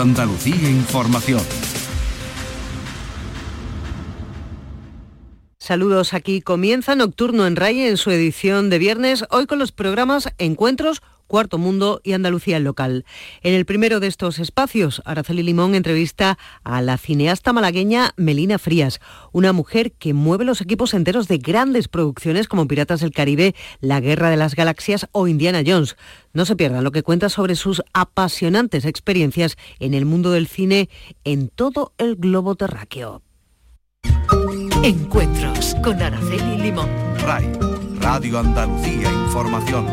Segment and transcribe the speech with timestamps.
[0.00, 1.69] Andalucía Información.
[5.70, 10.28] Saludos, aquí comienza Nocturno en RAI en su edición de viernes, hoy con los programas
[10.38, 13.04] Encuentros, Cuarto Mundo y Andalucía Local.
[13.44, 18.98] En el primero de estos espacios, Araceli Limón entrevista a la cineasta malagueña Melina Frías,
[19.30, 24.00] una mujer que mueve los equipos enteros de grandes producciones como Piratas del Caribe, La
[24.00, 25.96] Guerra de las Galaxias o Indiana Jones.
[26.32, 30.88] No se pierdan lo que cuenta sobre sus apasionantes experiencias en el mundo del cine
[31.22, 33.22] en todo el globo terráqueo.
[34.82, 36.88] Encuentros con Araceli Limón.
[37.18, 37.52] RAI,
[38.00, 39.86] Radio Andalucía Información.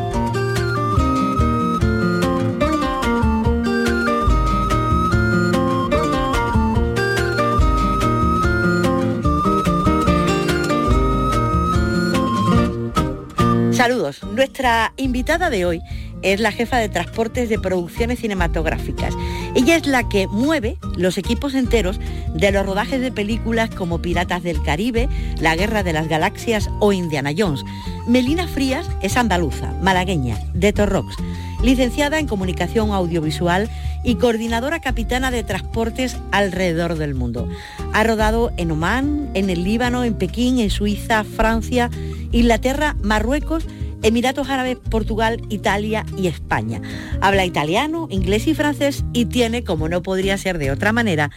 [13.74, 14.24] Saludos.
[14.24, 15.82] Nuestra invitada de hoy
[16.22, 19.14] es la jefa de transportes de producciones cinematográficas.
[19.56, 22.00] Ella es la que mueve los equipos enteros
[22.34, 26.94] de los rodajes de películas como Piratas del Caribe, La Guerra de las Galaxias o
[26.94, 27.64] Indiana Jones.
[28.08, 31.16] Melina Frías es andaluza, malagueña, de Torrox,
[31.62, 33.70] licenciada en comunicación audiovisual
[34.04, 37.50] y coordinadora capitana de transportes alrededor del mundo.
[37.94, 41.90] Ha rodado en Omán, en el Líbano, en Pekín, en Suiza, Francia,
[42.32, 43.66] Inglaterra, Marruecos,
[44.04, 46.82] Emiratos Árabes, Portugal, Italia y España.
[47.22, 51.32] Habla italiano, inglés y francés y tiene, como no podría ser de otra manera,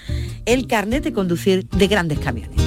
[0.44, 2.60] el carnet de conducir de grandes camiones.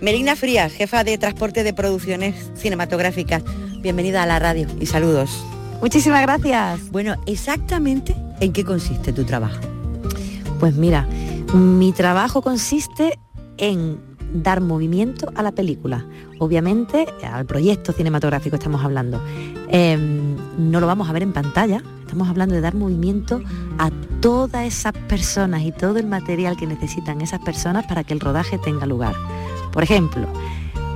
[0.00, 3.42] Melina Frías, jefa de transporte de producciones cinematográficas.
[3.80, 5.44] Bienvenida a la radio y saludos.
[5.80, 6.90] Muchísimas gracias.
[6.90, 9.60] Bueno, exactamente en qué consiste tu trabajo.
[10.58, 11.06] Pues mira,
[11.52, 13.18] mi trabajo consiste
[13.58, 16.04] en dar movimiento a la película.
[16.38, 19.20] Obviamente, al proyecto cinematográfico estamos hablando.
[19.68, 23.40] Em, no lo vamos a ver en pantalla, estamos hablando de dar movimiento
[23.78, 23.90] a
[24.20, 28.58] todas esas personas y todo el material que necesitan esas personas para que el rodaje
[28.58, 29.14] tenga lugar.
[29.72, 30.26] Por ejemplo,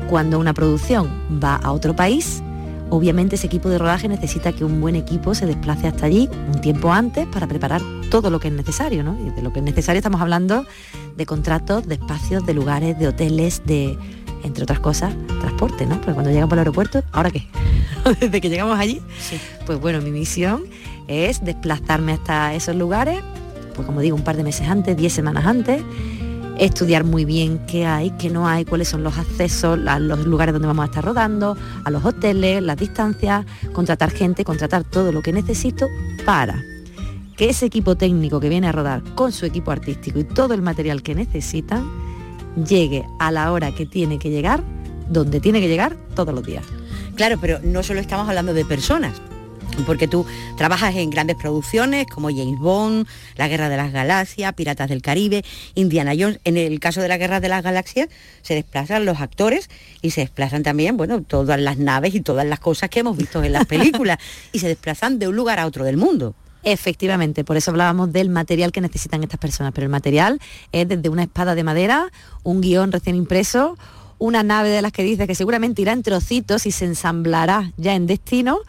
[0.08, 1.09] cuando una producción
[1.43, 2.43] va a otro país,
[2.92, 6.60] obviamente ese equipo de rodaje necesita que un buen equipo se desplace hasta allí un
[6.60, 7.80] tiempo antes para preparar
[8.10, 9.16] todo lo que es necesario, ¿no?
[9.19, 10.66] Y de lo que es necesario estamos hablando
[11.16, 13.97] de contratos, de espacios, de lugares, de hoteles, de,
[14.44, 15.94] entre otras cosas, transporte, ¿no?
[16.02, 17.47] Porque cuando llegan por el aeropuerto, ¿ahora qué?
[18.20, 19.00] Desde que llegamos allí,
[19.64, 20.64] pues bueno, mi misión
[21.08, 23.20] es desplazarme hasta esos lugares,
[23.75, 25.82] pues como digo, un par de meses antes, 10 semanas antes,
[26.58, 30.52] estudiar muy bien qué hay, qué no hay, cuáles son los accesos a los lugares
[30.52, 35.22] donde vamos a estar rodando, a los hoteles, las distancias, contratar gente, contratar todo lo
[35.22, 35.86] que necesito
[36.24, 36.62] para
[37.36, 40.62] que ese equipo técnico que viene a rodar con su equipo artístico y todo el
[40.62, 41.90] material que necesitan
[42.69, 44.62] llegue a la hora que tiene que llegar,
[45.08, 46.64] donde tiene que llegar todos los días.
[47.14, 49.20] Claro, pero no solo estamos hablando de personas,
[49.87, 53.06] porque tú trabajas en grandes producciones como James Bond,
[53.37, 55.44] La Guerra de las Galaxias, Piratas del Caribe,
[55.75, 56.41] Indiana Jones.
[56.44, 58.09] En el caso de La Guerra de las Galaxias
[58.43, 59.69] se desplazan los actores
[60.00, 63.43] y se desplazan también, bueno, todas las naves y todas las cosas que hemos visto
[63.43, 64.19] en las películas
[64.53, 66.34] y se desplazan de un lugar a otro del mundo.
[66.65, 70.41] Efectivamente, por eso hablábamos del material que necesitan estas personas, pero el material
[70.71, 72.12] es desde una espada de madera,
[72.44, 73.77] un guion recién impreso,
[74.19, 77.97] una nave de las que dice que seguramente irá en trocitos y se ensamblará ya
[77.97, 78.61] en destino,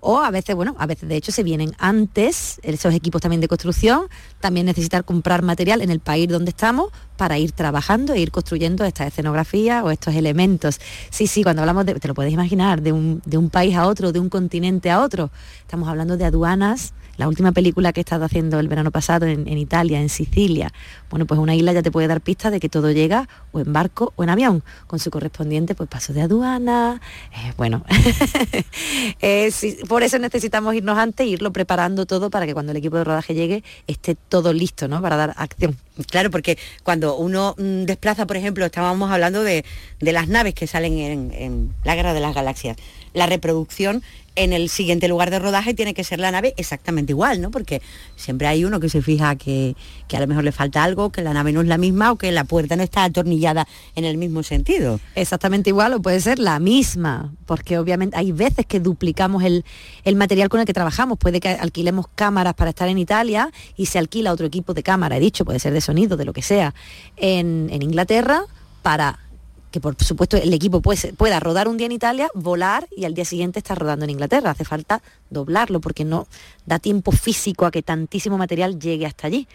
[0.00, 3.48] o a veces, bueno, a veces de hecho se vienen antes, esos equipos también de
[3.48, 4.08] construcción,
[4.40, 8.84] también necesitar comprar material en el país donde estamos para ir trabajando e ir construyendo
[8.84, 10.80] esta escenografía o estos elementos.
[11.10, 13.86] Sí, sí, cuando hablamos de, te lo puedes imaginar, de un, de un país a
[13.86, 15.30] otro, de un continente a otro,
[15.60, 19.46] estamos hablando de aduanas, la última película que he estado haciendo el verano pasado en,
[19.46, 20.72] Italia, en Sicilia,
[21.10, 23.74] bueno, pues una isla ya te puede dar pistas de que todo llega o en
[23.74, 26.98] barco o en avión, con su correspondiente pues paso de aduana,
[27.30, 27.84] eh, bueno,
[29.20, 29.52] eh,
[29.86, 33.34] por eso necesitamos irnos antes irlo preparando todo para que cuando el equipo de rodaje
[33.34, 35.02] llegue esté todo listo, ¿no?
[35.02, 35.76] Para dar acción.
[36.10, 39.66] Claro, porque cuando uno mm, desplaza, por ejemplo, estábamos hablando de,
[40.00, 42.78] las naves que salen en la Guerra de las Galaxias,
[43.14, 44.02] la reproducción
[44.36, 47.50] en el siguiente lugar de rodaje tiene que ser la nave exactamente igual, ¿no?
[47.50, 47.82] Porque
[48.16, 49.76] siempre hay uno que se fija que,
[50.08, 52.16] que, a lo mejor le falta algo, que la nave no es la misma o
[52.16, 55.00] que la puerta no está atornillada en el mismo sentido.
[55.14, 59.64] Exactamente igual o puede ser la misma, porque obviamente hay veces que duplicamos el,
[60.16, 61.18] material con el que trabajamos.
[61.18, 65.16] Puede que alquilemos cámaras para estar en Italia y se alquila otro equipo de cámara,
[65.16, 66.74] he dicho, puede ser de sonido, de lo que sea,
[67.16, 68.44] en, en Inglaterra
[68.82, 69.18] para
[69.70, 73.24] que por supuesto el equipo pueda rodar un día en Italia, volar y al día
[73.24, 74.50] siguiente estar rodando en Inglaterra.
[74.50, 76.26] Hace falta doblarlo porque no
[76.66, 79.46] da tiempo físico a que tantísimo material llegue hasta allí.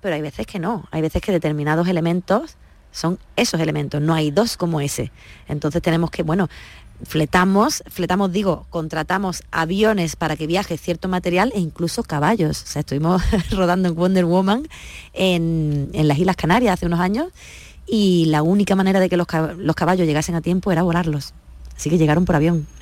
[0.00, 2.56] Pero hay veces que no, hay veces que determinados elementos
[2.90, 5.12] son esos elementos, no hay dos como ese.
[5.48, 6.48] Entonces tenemos que, bueno,
[7.04, 12.62] fletamos, fletamos digo, contratamos aviones para que viaje cierto material e incluso caballos.
[12.62, 14.68] O sea, estuvimos rodando en Wonder Woman
[15.12, 17.28] en, en las Islas Canarias hace unos años
[17.94, 21.34] y la única manera de que los, caballos llegasen a tiempo era volarlos.
[21.76, 22.66] Así que llegaron por avión.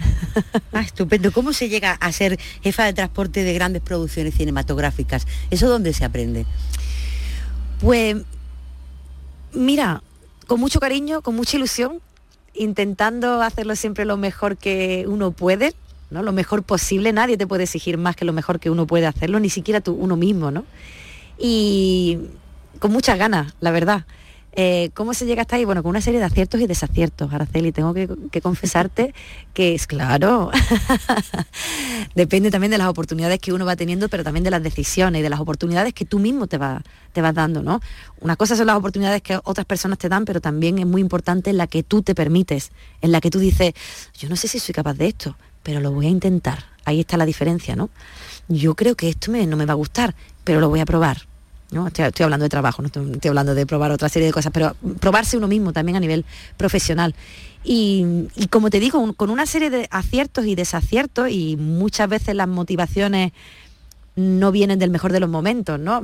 [0.73, 1.33] Ah, estupendo.
[1.33, 5.27] ¿Cómo se llega a ser jefa de transporte de grandes producciones cinematográficas?
[5.51, 6.47] ¿Eso dónde se aprende?
[7.81, 8.19] Pues,
[9.53, 10.05] mira,
[10.47, 12.01] con mucho cariño, con mucha ilusión,
[12.55, 15.75] intentando hacerlo siempre lo mejor que uno puede,
[16.11, 16.23] ¿no?
[16.23, 17.13] Lo mejor posible.
[17.13, 19.93] Nadie te puede exigir más que lo mejor que uno puede hacerlo, ni siquiera tú,
[19.93, 20.65] uno mismo, ¿no?
[21.37, 22.19] Y
[22.79, 24.05] con muchas ganas, la verdad.
[24.53, 25.65] Eh, ¿Cómo se llega hasta ahí?
[25.65, 27.73] Bueno, con una serie de aciertos y desaciertos, Araceli.
[27.73, 29.15] Tengo que, confesarte
[29.55, 30.51] que es claro.
[32.15, 35.23] Depende también de las oportunidades que uno va teniendo, pero también de las decisiones y
[35.23, 36.83] de las oportunidades que tú mismo te, vas
[37.15, 37.81] dando, ¿no?
[38.21, 41.53] Una cosa son las oportunidades que otras personas te dan, pero también es muy importante
[41.53, 42.73] la que tú te permites,
[43.03, 43.73] en la que tú dices,
[44.19, 46.65] yo no sé si soy capaz de esto, pero lo voy a intentar.
[46.85, 47.91] Ahí está la diferencia, ¿no?
[48.49, 51.30] Yo creo que esto no me va a gustar, pero lo voy a probar
[51.73, 51.87] ¿no?
[51.87, 55.37] Estoy, hablando de trabajo, no estoy, hablando de probar otra serie de cosas, pero probarse
[55.37, 56.25] uno mismo también a nivel
[56.57, 57.15] profesional.
[57.63, 62.49] Y, como te digo, con una serie de aciertos y desaciertos y muchas veces las
[62.49, 63.33] motivaciones
[64.17, 66.03] no vienen del mejor de los momentos, ¿no?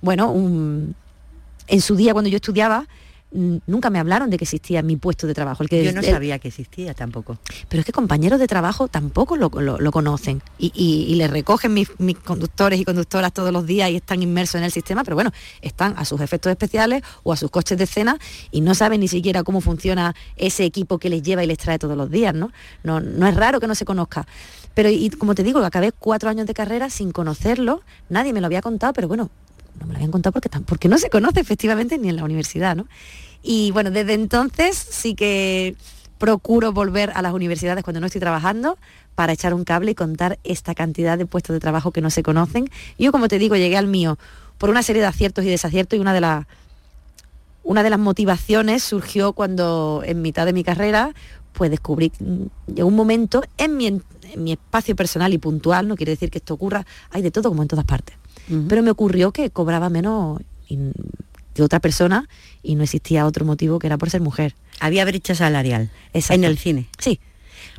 [0.00, 2.86] Bueno, en su día cuando yo estudiaba,
[3.30, 5.62] nunca me hablaron de que existía mi puesto de trabajo.
[5.62, 7.38] El que, Yo no sabía que existía tampoco.
[7.68, 9.50] Pero es que compañeros de trabajo tampoco lo,
[9.90, 11.88] conocen y, y, les recogen mis,
[12.24, 15.94] conductores y conductoras todos los días y están inmersos en el sistema, pero bueno, están
[15.96, 18.18] a sus efectos especiales o a sus coches de cena
[18.50, 21.78] y no saben ni siquiera cómo funciona ese equipo que les lleva y les trae
[21.78, 22.50] todos los días, ¿no?
[22.82, 24.26] No, no es raro que no se conozca.
[24.74, 28.46] Pero y como te digo, acabé cuatro años de carrera sin conocerlo, nadie me lo
[28.46, 29.30] había contado, pero bueno,
[29.78, 32.76] no me lo habían contado porque, porque no se conoce efectivamente ni en la universidad,
[32.76, 32.86] ¿no?
[33.42, 35.76] Y bueno, desde entonces sí que
[36.18, 38.76] procuro volver a las universidades cuando no estoy trabajando
[39.14, 42.22] para echar un cable y contar esta cantidad de puestos de trabajo que no se
[42.22, 42.68] conocen.
[42.98, 44.18] Yo, como te digo, llegué al mío
[44.58, 46.46] por una serie de aciertos y desaciertos y una de las
[47.62, 51.14] una de las motivaciones surgió cuando en mitad de mi carrera
[51.52, 52.12] pues descubrí
[52.66, 54.02] llegó un momento en mi, en
[54.36, 57.62] mi espacio personal y puntual, no quiere decir que esto ocurra, hay de todo como
[57.62, 58.17] en todas partes
[58.68, 60.40] pero me ocurrió que cobraba menos
[61.54, 62.28] que otra persona
[62.62, 64.54] y no existía otro motivo que era por ser mujer.
[64.80, 66.88] Había brecha salarial en el cine.
[66.98, 67.20] Sí.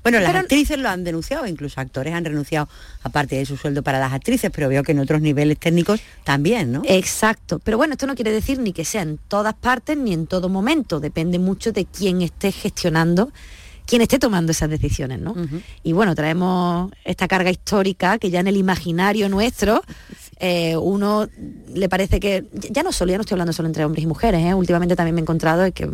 [0.04, 2.70] Bueno, las actrices lo han denunciado, incluso actores han renunciado
[3.04, 6.72] aparte de su sueldo para las actrices, pero veo que en otros niveles técnicos también,
[6.72, 6.82] ¿no?
[6.86, 7.60] Exacto.
[7.60, 10.48] Pero bueno, esto no quiere decir ni que sea en todas partes ni en todo
[10.48, 11.00] momento.
[11.00, 13.32] Depende mucho de quién esté gestionando
[13.86, 15.34] quien esté tomando esas decisiones, ¿no?
[15.82, 19.82] Y bueno, traemos esta carga histórica que ya en el imaginario nuestro
[20.40, 21.28] eh, uno
[21.74, 24.42] le parece que, ya no solo, ya no estoy hablando solo entre hombres y mujeres,
[24.46, 24.54] ¿eh?
[24.54, 25.90] últimamente también me he encontrado que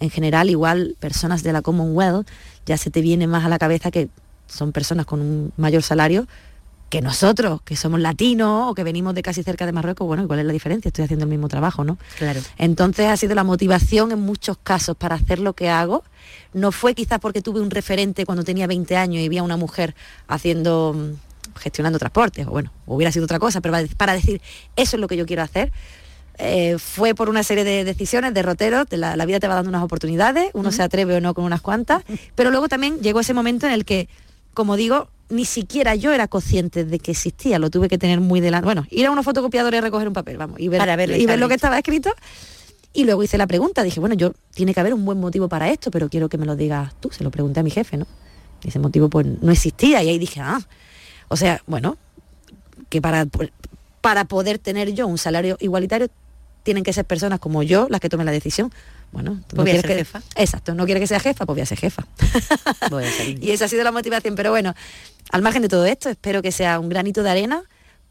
[0.00, 2.26] en general igual personas de la Commonwealth
[2.66, 4.08] ya se te viene más a la cabeza que
[4.46, 6.26] son personas con un mayor salario
[6.92, 10.40] que nosotros, que somos latinos o que venimos de casi cerca de Marruecos, bueno, ¿cuál
[10.40, 10.90] es la diferencia?
[10.90, 11.96] Estoy haciendo el mismo trabajo, ¿no?
[12.18, 12.40] Claro.
[12.58, 16.04] Entonces ha sido la motivación en muchos casos para hacer lo que hago.
[16.52, 19.56] No fue quizás porque tuve un referente cuando tenía 20 años y vi a una
[19.56, 19.94] mujer
[20.28, 20.94] haciendo
[21.56, 24.40] gestionando transportes, o bueno, hubiera sido otra cosa, pero para decir,
[24.76, 25.72] eso es lo que yo quiero hacer,
[26.38, 29.82] eh, fue por una serie de decisiones, derroteros, de la, vida te va dando unas
[29.82, 32.02] oportunidades, uno se atreve o no con unas cuantas,
[32.34, 34.08] pero luego también llegó ese momento en el que,
[34.54, 38.40] como digo, ni siquiera yo era consciente de que existía, lo tuve que tener muy
[38.40, 38.64] delante.
[38.64, 40.82] Bueno, ir a una fotocopiadora y recoger un papel, vamos, y ver,
[41.18, 42.10] y ver lo que estaba escrito.
[42.94, 45.70] Y luego hice la pregunta, dije, bueno, yo tiene que haber un buen motivo para
[45.70, 47.10] esto, pero quiero que me lo digas tú.
[47.10, 48.06] Se lo pregunté a mi jefe, ¿no?
[48.62, 50.02] Y ese motivo pues no existía.
[50.02, 50.60] Y ahí dije, ah,
[51.32, 51.96] o sea, bueno,
[52.90, 53.26] que para,
[54.02, 56.08] para poder tener yo un salario igualitario
[56.62, 58.70] tienen que ser personas como yo las que tomen la decisión.
[59.12, 60.20] Bueno, no quieres que, jefa.
[60.36, 62.06] Exacto, no quiere que sea jefa, pues voy a ser jefa.
[63.40, 64.34] y esa ha sido la motivación.
[64.34, 64.74] Pero bueno,
[65.30, 67.62] al margen de todo esto, espero que sea un granito de arena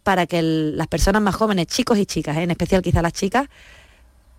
[0.01, 2.43] para que las personas más jóvenes, chicos y chicas, ¿eh?
[2.43, 3.47] en especial quizá las chicas,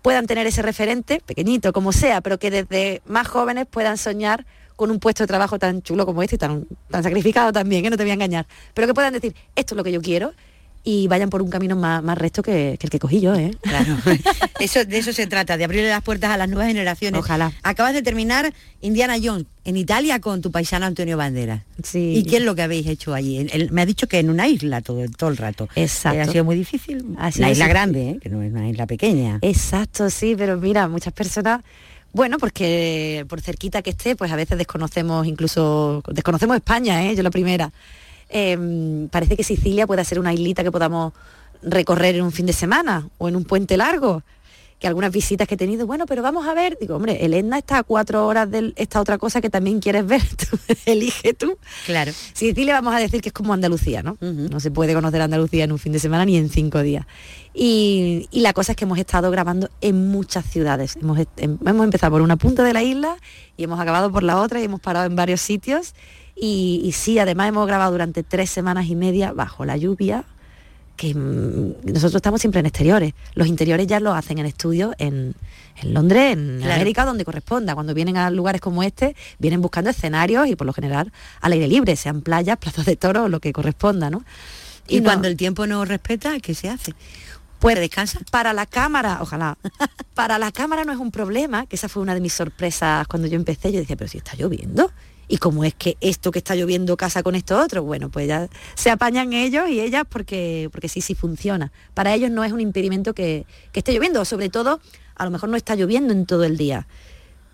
[0.01, 4.91] puedan tener ese referente, pequeñito como sea, pero que desde más jóvenes puedan soñar con
[4.91, 7.97] un puesto de trabajo tan chulo como este y tan, tan sacrificado también, que no
[7.97, 10.33] te voy a engañar, pero que puedan decir, esto es lo que yo quiero
[10.83, 13.51] y vayan por un camino más, más recto que, el que cogí yo, ¿eh?
[13.61, 13.95] Claro.
[14.59, 17.19] eso, de eso se trata, de abrirle las puertas a las nuevas generaciones.
[17.19, 17.53] Ojalá.
[17.63, 21.63] Acabas de terminar Indiana Jones en Italia con tu paisano Antonio Banderas.
[21.81, 22.15] Sí.
[22.17, 23.47] ¿Y qué es lo que habéis hecho allí?
[23.71, 25.69] me ha dicho que en una isla todo, todo el rato.
[25.75, 26.21] Exacto.
[26.21, 27.15] ha sido muy difícil.
[27.37, 28.19] la isla grande, ¿eh?
[28.21, 29.39] que no es una isla pequeña.
[29.41, 31.61] Exacto, sí, pero mira, muchas personas
[32.13, 37.15] bueno, porque por cerquita que esté, pues a veces desconocemos incluso, desconocemos España, ¿eh?
[37.15, 37.71] yo la primera.
[38.29, 41.13] Em, parece que Sicilia pueda ser una islita que podamos
[41.63, 44.21] recorrer en un fin de semana o en un puente largo.
[44.83, 47.57] Que algunas visitas que he tenido, bueno, pero vamos a ver, digo, hombre, el Etna
[47.57, 51.57] está a cuatro horas de esta otra cosa que también quieres ver, tú, elige tú.
[51.85, 52.11] Claro.
[52.41, 54.17] le vamos a decir que es como Andalucía, ¿no?
[54.19, 57.05] No se puede conocer Andalucía en un fin de semana ni en cinco días.
[57.53, 60.97] Y, la cosa es que hemos estado grabando en muchas ciudades.
[61.01, 63.15] Hemos, em, hemos empezado por una punta de la isla
[63.55, 65.93] y hemos acabado por la otra y hemos parado en varios sitios.
[66.35, 70.25] Y, y sí, además hemos grabado durante tres semanas y media bajo la lluvia,
[70.95, 73.13] que mm, nosotros estamos siempre en exteriores.
[73.35, 75.35] Los interiores ya lo hacen en estudios en,
[75.83, 77.73] Londres, en América, donde corresponda.
[77.73, 81.67] Cuando vienen a lugares como este, vienen buscando escenarios y por lo general al aire
[81.67, 84.23] libre, sean playas, plazas de toro o lo que corresponda, ¿no?
[84.87, 86.93] Y, cuando el tiempo no respeta, ¿qué se hace?
[87.59, 88.19] Pues descansa.
[88.31, 89.57] Para la cámara, ojalá.
[90.13, 93.27] para la cámara no es un problema, que esa fue una de mis sorpresas cuando
[93.27, 93.71] yo empecé.
[93.71, 94.91] Yo dije, pero si está lloviendo
[95.33, 98.47] y como es que esto que está lloviendo casa con esto otro, bueno, pues ya
[98.75, 101.71] se apañan ellos y ellas porque, porque sí, sí funciona.
[101.95, 104.79] Para ellos no es un impedimento que, que esté lloviendo, sobre todo
[105.15, 106.85] a lo mejor no está lloviendo en todo el día,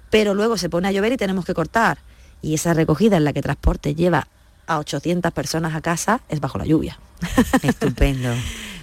[0.10, 2.00] pero luego se pone a llover y tenemos que cortar.
[2.42, 4.28] Y esa recogida en la que transporte lleva
[4.68, 7.00] a 800 personas a casa es bajo la lluvia.
[7.64, 8.34] Estupendo.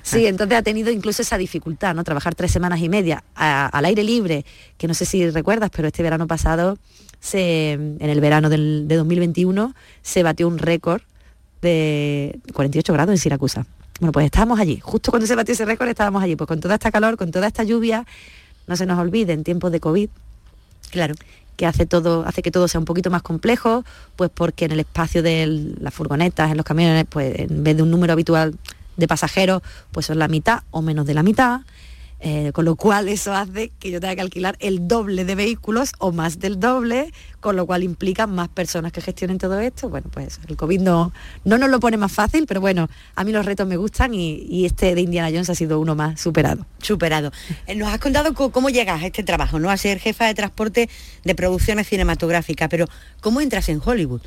[0.07, 2.03] Sí, entonces ha tenido incluso esa dificultad, ¿no?
[2.03, 4.47] Trabajar tres semanas y media al aire libre,
[4.79, 6.79] que no sé si recuerdas, pero este verano pasado
[7.33, 11.03] en el verano de 2021 se batió un récord
[11.63, 13.67] de 48 grados en Siracusa.
[14.01, 16.75] Bueno, pues estábamos allí, justo cuando se batió ese récord estábamos allí, pues con toda
[16.75, 18.07] esta calor, con toda esta lluvia,
[18.67, 20.11] no se nos olvide, en tiempos de COVID,
[20.91, 21.15] claro,
[21.57, 24.81] que hace todo, hace que todo sea un poquito más complejo, pues porque en el
[24.81, 28.55] espacio de las furgonetas, en los camiones, pues en vez de un número habitual
[28.97, 31.61] de pasajeros, pues son la mitad o menos de la mitad.
[32.19, 35.93] Eh, con lo cual eso hace que yo tenga que alquilar el doble de vehículos
[35.99, 39.91] o más del doble, con lo cual implica más personas que gestionen todo esto.
[39.91, 41.13] Bueno, pues el COVID no,
[41.45, 44.65] no nos lo pone más fácil, pero bueno, a mí los retos me gustan y,
[44.65, 46.67] este de Indiana Jones ha sido uno más superado.
[46.81, 47.33] Superado.
[47.67, 49.71] Eh, nos has contado cómo llegas a este trabajo, ¿no?
[49.71, 50.89] A ser jefa de transporte
[51.23, 52.87] de producciones cinematográficas, pero
[53.21, 54.23] ¿cómo entras en Hollywood?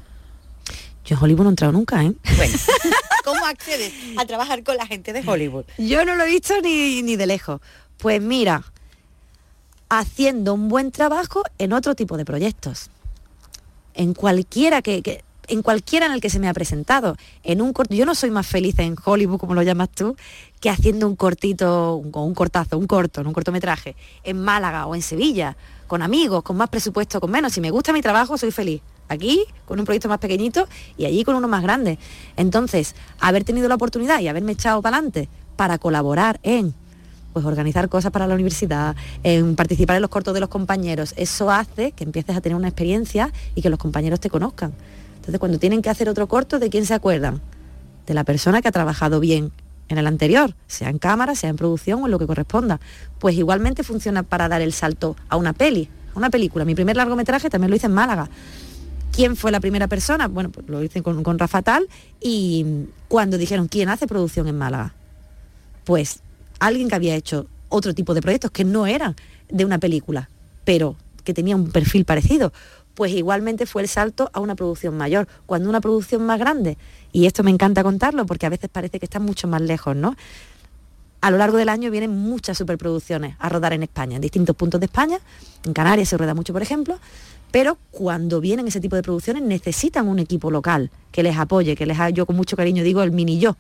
[1.05, 2.13] Yo en Hollywood no he entrado nunca, ¿eh?
[2.37, 2.57] Bueno,
[3.23, 5.65] ¿cómo accedes a trabajar con la gente de Hollywood?
[5.77, 7.61] Yo no lo he visto ni, ni de lejos.
[7.97, 8.63] Pues mira,
[9.89, 12.89] haciendo un buen trabajo en otro tipo de proyectos.
[13.93, 17.17] En cualquiera que, en cualquiera en el que se me ha presentado.
[17.43, 20.15] En un yo no soy más feliz en Hollywood, como lo llamas tú,
[20.59, 25.01] que haciendo un cortito, un, un cortazo, un corto, un cortometraje, en Málaga o en
[25.01, 27.53] Sevilla, con amigos, con más presupuesto, con menos.
[27.53, 31.23] Si me gusta mi trabajo, soy feliz aquí con un proyecto más pequeñito y allí
[31.23, 31.99] con uno más grande.
[32.37, 36.73] Entonces, haber tenido la oportunidad y haberme echado para adelante para colaborar en
[37.33, 41.51] pues organizar cosas para la universidad, en participar en los cortos de los compañeros, eso
[41.51, 44.73] hace que empieces a tener una experiencia y que los compañeros te conozcan.
[45.17, 47.41] Entonces, cuando tienen que hacer otro corto, ¿de quién se acuerdan?
[48.07, 49.51] De la persona que ha trabajado bien
[49.89, 52.79] en el anterior, sea en cámara, sea en producción o en lo que corresponda.
[53.19, 56.65] Pues igualmente funciona para dar el salto a una peli, a una película.
[56.65, 58.29] Mi primer largometraje también lo hice en Málaga.
[59.19, 60.29] ¿Quién fue la primera persona?
[60.29, 61.89] Bueno, pues lo hice con, con Rafa Tal
[62.21, 64.93] y cuando dijeron, ¿quién hace producción en Málaga?
[65.83, 66.21] Pues
[66.57, 69.17] alguien que había hecho otro tipo de proyectos que no eran
[69.49, 70.29] de una película,
[70.63, 70.95] pero
[71.25, 72.53] que tenía un perfil parecido,
[72.93, 76.77] pues igualmente fue el salto a una producción mayor, cuando una producción más grande,
[77.11, 80.15] y esto me encanta contarlo porque a veces parece que está mucho más lejos, ¿no?
[81.19, 84.79] A lo largo del año vienen muchas superproducciones a rodar en España, en distintos puntos
[84.79, 85.19] de España,
[85.65, 86.97] en Canarias se rueda mucho, por ejemplo,
[87.51, 91.85] pero cuando vienen ese tipo de producciones necesitan un equipo local que les apoye, que
[91.85, 93.57] les yo con mucho cariño digo el mini yo.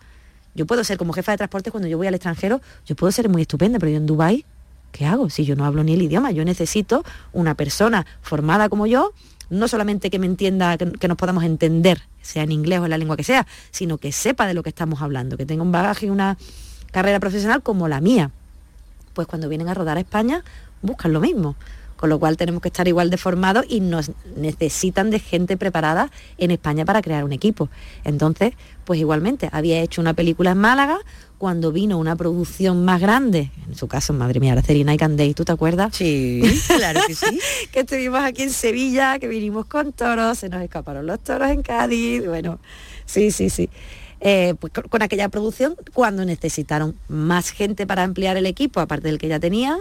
[0.55, 3.29] Yo puedo ser como jefa de transporte cuando yo voy al extranjero, yo puedo ser
[3.29, 4.45] muy estupenda, pero yo en Dubai,
[4.91, 5.29] ¿qué hago?
[5.29, 7.03] Si yo no hablo ni el idioma, yo necesito
[7.33, 9.13] una persona formada como yo,
[9.49, 12.91] no solamente que me entienda, que, que nos podamos entender, sea en inglés o en
[12.91, 15.71] la lengua que sea, sino que sepa de lo que estamos hablando, que tenga un
[15.71, 16.37] bagaje y una
[16.91, 18.31] carrera profesional como la mía.
[19.13, 20.43] Pues cuando vienen a rodar a España,
[20.81, 21.55] buscan lo mismo
[21.99, 26.09] con lo cual tenemos que estar igual de formados y nos necesitan de gente preparada
[26.37, 27.69] en España para crear un equipo.
[28.05, 28.53] Entonces,
[28.85, 30.99] pues igualmente, había hecho una película en Málaga,
[31.37, 35.33] cuando vino una producción más grande, en su caso, madre mía, Araceli Night and Day,
[35.33, 35.93] ¿tú te acuerdas?
[35.93, 36.41] Sí,
[36.77, 37.37] claro que sí.
[37.73, 41.63] que estuvimos aquí en Sevilla, que vinimos con toros, se nos escaparon los toros en
[41.63, 42.59] Cádiz, bueno,
[43.05, 43.69] sí, sí, sí.
[44.21, 49.17] Eh, pues con, aquella producción, cuando necesitaron más gente para ampliar el equipo, aparte del
[49.17, 49.79] que ya tenían,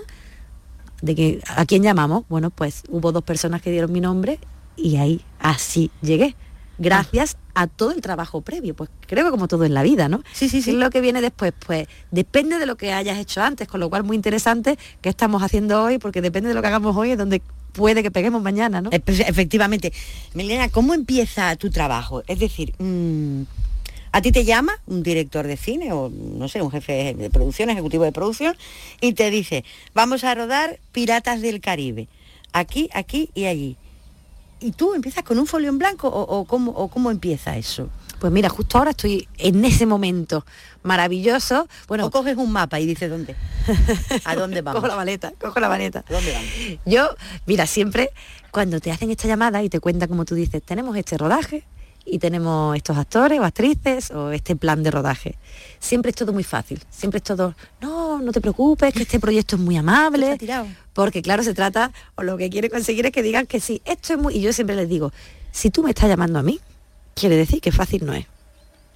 [1.02, 4.38] de que a quién llamamos, bueno, pues hubo dos personas que dieron mi nombre
[4.76, 6.34] y ahí así llegué.
[6.80, 10.22] Gracias a todo el trabajo previo, pues creo que como todo en la vida, ¿no?
[10.32, 10.72] Sí, sí, sí.
[10.72, 14.04] lo que viene después, pues depende de lo que hayas hecho antes, con lo cual
[14.04, 17.42] muy interesante qué estamos haciendo hoy, porque depende de lo que hagamos hoy es donde
[17.72, 18.90] puede que peguemos mañana, ¿no?
[18.92, 19.92] Efectivamente.
[20.34, 22.22] Melena, ¿cómo empieza tu trabajo?
[22.28, 23.42] Es decir, mm,
[24.12, 27.70] A ti te llama un director de cine o, no sé, un jefe de producción,
[27.70, 28.56] ejecutivo de producción,
[29.00, 32.08] y te dice, vamos a rodar Piratas del Caribe,
[32.52, 33.76] aquí, aquí y allí.
[34.60, 37.88] ¿Y tú empiezas con un folio en blanco o, cómo, o cómo empieza eso?
[38.18, 40.44] Pues mira, justo ahora estoy en ese momento
[40.82, 41.68] maravilloso.
[41.86, 43.36] Bueno, o coges un mapa y dices dónde.
[44.24, 44.80] ¿A dónde vamos?
[44.80, 46.04] cojo la maleta, cojo la maleta.
[46.08, 46.80] ¿Dónde vamos?
[46.84, 47.10] Yo,
[47.46, 48.10] mira, siempre
[48.50, 51.64] cuando te hacen esta llamada y te cuentan como tú dices, tenemos este rodaje
[52.10, 55.36] y tenemos estos actores o actrices o este plan de rodaje.
[55.78, 59.56] Siempre es todo muy fácil, siempre es todo, no, no te preocupes, que este proyecto
[59.56, 60.38] es muy amable.
[60.92, 64.14] Porque claro, se trata, o lo que quiere conseguir es que digan que sí, esto
[64.14, 64.36] es muy...
[64.36, 65.12] Y yo siempre les digo,
[65.52, 66.60] si tú me estás llamando a mí,
[67.14, 68.26] quiere decir que fácil no es.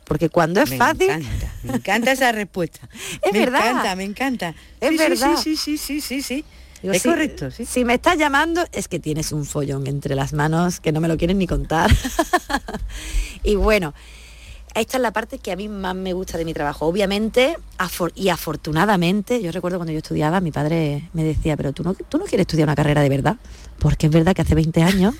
[0.05, 1.09] Porque cuando es fácil...
[1.09, 2.89] Me encanta, me encanta esa respuesta.
[3.23, 3.61] es verdad.
[3.61, 4.55] Me encanta, me encanta.
[4.81, 5.37] Es verdad.
[5.37, 6.45] Sí, sí, sí, sí, sí,
[6.83, 7.65] es correcto, sí.
[7.65, 11.09] Si me estás llamando es que tienes un follón entre las manos que no me
[11.09, 11.91] lo quieren ni contar.
[13.43, 13.95] y bueno,
[14.75, 16.87] esta es la parte que a mí más me gusta de mi trabajo.
[16.87, 17.57] Obviamente
[18.15, 22.19] y afortunadamente, yo recuerdo cuando yo estudiaba, mi padre me decía, pero tú no, tú
[22.19, 23.37] no quieres estudiar una carrera de verdad,
[23.79, 25.15] porque es verdad que hace 20 años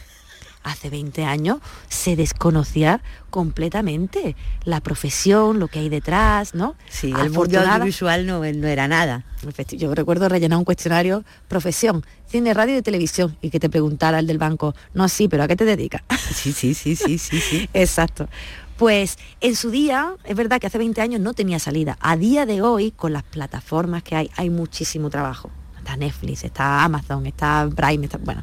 [0.63, 6.75] hace 20 años se desconocía completamente la profesión, lo que hay detrás, ¿no?
[6.89, 9.25] Sí, el mundo audiovisual no, no era nada.
[9.71, 14.27] Yo recuerdo rellenar un cuestionario, profesión, cine, radio y televisión, y que te preguntara el
[14.27, 16.03] del banco, no, sí, pero ¿a qué te dedicas?
[16.33, 17.69] Sí, sí, sí, sí, sí, sí.
[17.75, 18.29] Exacto.
[18.77, 21.99] Pues en su día, es verdad que hace 20 años no tenía salida.
[22.01, 25.51] A día de hoy, con las plataformas que hay, hay muchísimo trabajo
[25.83, 28.43] está Netflix, está Amazon, está Prime, está, bueno.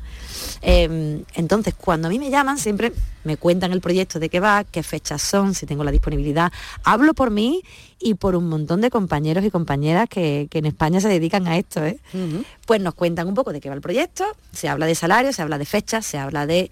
[0.61, 2.93] Em, entonces, cuando a mí me llaman, siempre
[3.23, 6.51] me cuentan el proyecto de qué va, qué fechas son, si tengo la disponibilidad.
[6.83, 7.63] Hablo por mí
[7.99, 11.83] y por un montón de compañeros y compañeras que, en España se dedican a esto.
[11.85, 11.99] ¿eh?
[12.65, 15.41] Pues nos cuentan un poco de qué va el proyecto, se habla de salario, se
[15.41, 16.71] habla de fechas, se habla de...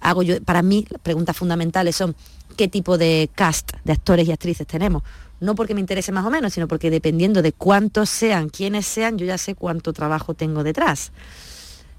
[0.00, 2.14] Hago yo, para mí, las preguntas fundamentales son
[2.56, 5.02] qué tipo de cast de actores y actrices tenemos
[5.40, 9.18] no porque me interese más o menos, sino porque dependiendo de cuántos sean, quiénes sean,
[9.18, 11.12] yo ya sé cuánto trabajo tengo detrás.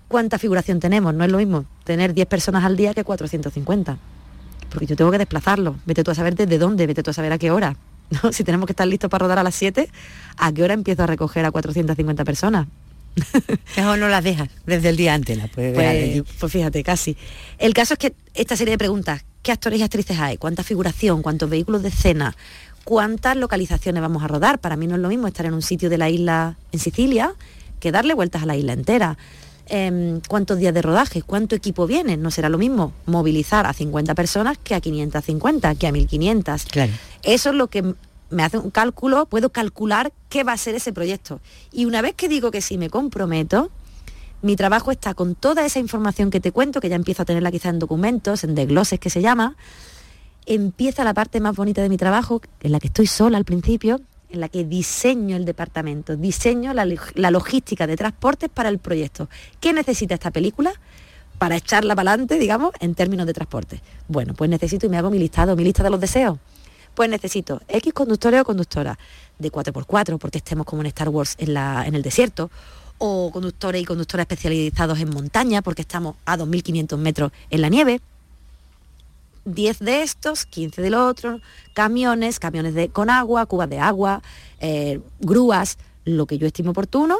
[0.07, 1.13] ¿Cuánta figuración tenemos?
[1.13, 3.97] No es lo mismo tener 10 personas al día que 450.
[4.69, 5.75] Porque yo tengo que desplazarlo.
[5.85, 7.75] Vete tú a saber desde dónde, vete tú a saber a qué hora.
[8.31, 9.89] Si tenemos que estar listos para rodar a las 7,
[10.37, 12.67] ¿a qué hora empiezo a recoger a 450 personas?
[13.75, 15.37] Mejor no las dejas desde el día antes.
[15.53, 17.17] pues, pues fíjate, casi.
[17.57, 20.37] El caso es que esta serie de preguntas, ¿qué actores y actrices hay?
[20.37, 21.21] ¿Cuánta figuración?
[21.21, 22.35] ¿Cuántos vehículos de escena?
[22.87, 24.59] Cuántas localizaciones vamos a rodar.
[24.59, 27.33] Para mí no es lo mismo estar en un sitio de la isla en Sicilia
[27.81, 29.17] que darle vueltas a la isla entera.
[29.65, 32.15] Em, cuántos días de rodaje, cuánto equipo viene.
[32.15, 36.63] No será lo mismo movilizar a 50 personas que a 550, que a 1500.
[36.63, 36.93] Claro.
[37.23, 37.93] Eso es lo que
[38.29, 41.41] me hace un cálculo, puedo calcular qué va a ser ese proyecto.
[41.73, 43.69] Y una vez que digo que sí me comprometo,
[44.41, 47.51] mi trabajo está con toda esa información que te cuento, que ya empiezo a tenerla
[47.51, 49.57] quizá en documentos, en desgloses que se llama,
[50.47, 54.01] empieza la parte más bonita de mi trabajo, en la que estoy sola al principio,
[54.29, 56.85] en la que diseño el departamento, diseño la,
[57.29, 59.29] logística de transportes para el proyecto.
[59.59, 60.73] ¿Qué necesita esta película?
[61.37, 63.79] para echarla para adelante, digamos, en términos de transporte.
[64.07, 66.39] Bueno, pues necesito y me hago mi listado, mi lista de los deseos.
[66.95, 68.97] Pues necesito X conductores o conductoras
[69.37, 72.49] de 4x4, porque estemos como en Star Wars en, la, en el desierto,
[72.97, 78.01] o conductores y conductoras especializados en montaña, porque estamos a 2.500 metros en la nieve.
[79.47, 81.39] 10 de estos, 15 del otro,
[81.73, 84.21] camiones, camiones de, con agua, cubas de agua,
[84.59, 87.17] eh, grúas, lo que yo estimo oportuno,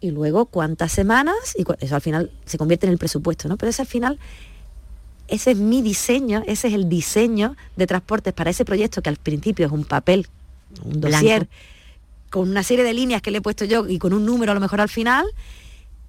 [0.00, 3.56] y luego cuántas semanas, y eso al final se convierte en el presupuesto, ¿no?
[3.56, 4.18] Pero ese al final,
[5.26, 9.16] ese es mi diseño, ese es el diseño de transportes para ese proyecto que al
[9.16, 10.28] principio es un papel,
[10.84, 11.48] un dossier,
[12.30, 14.54] con una serie de líneas que le he puesto yo y con un número a
[14.54, 15.26] lo mejor al final,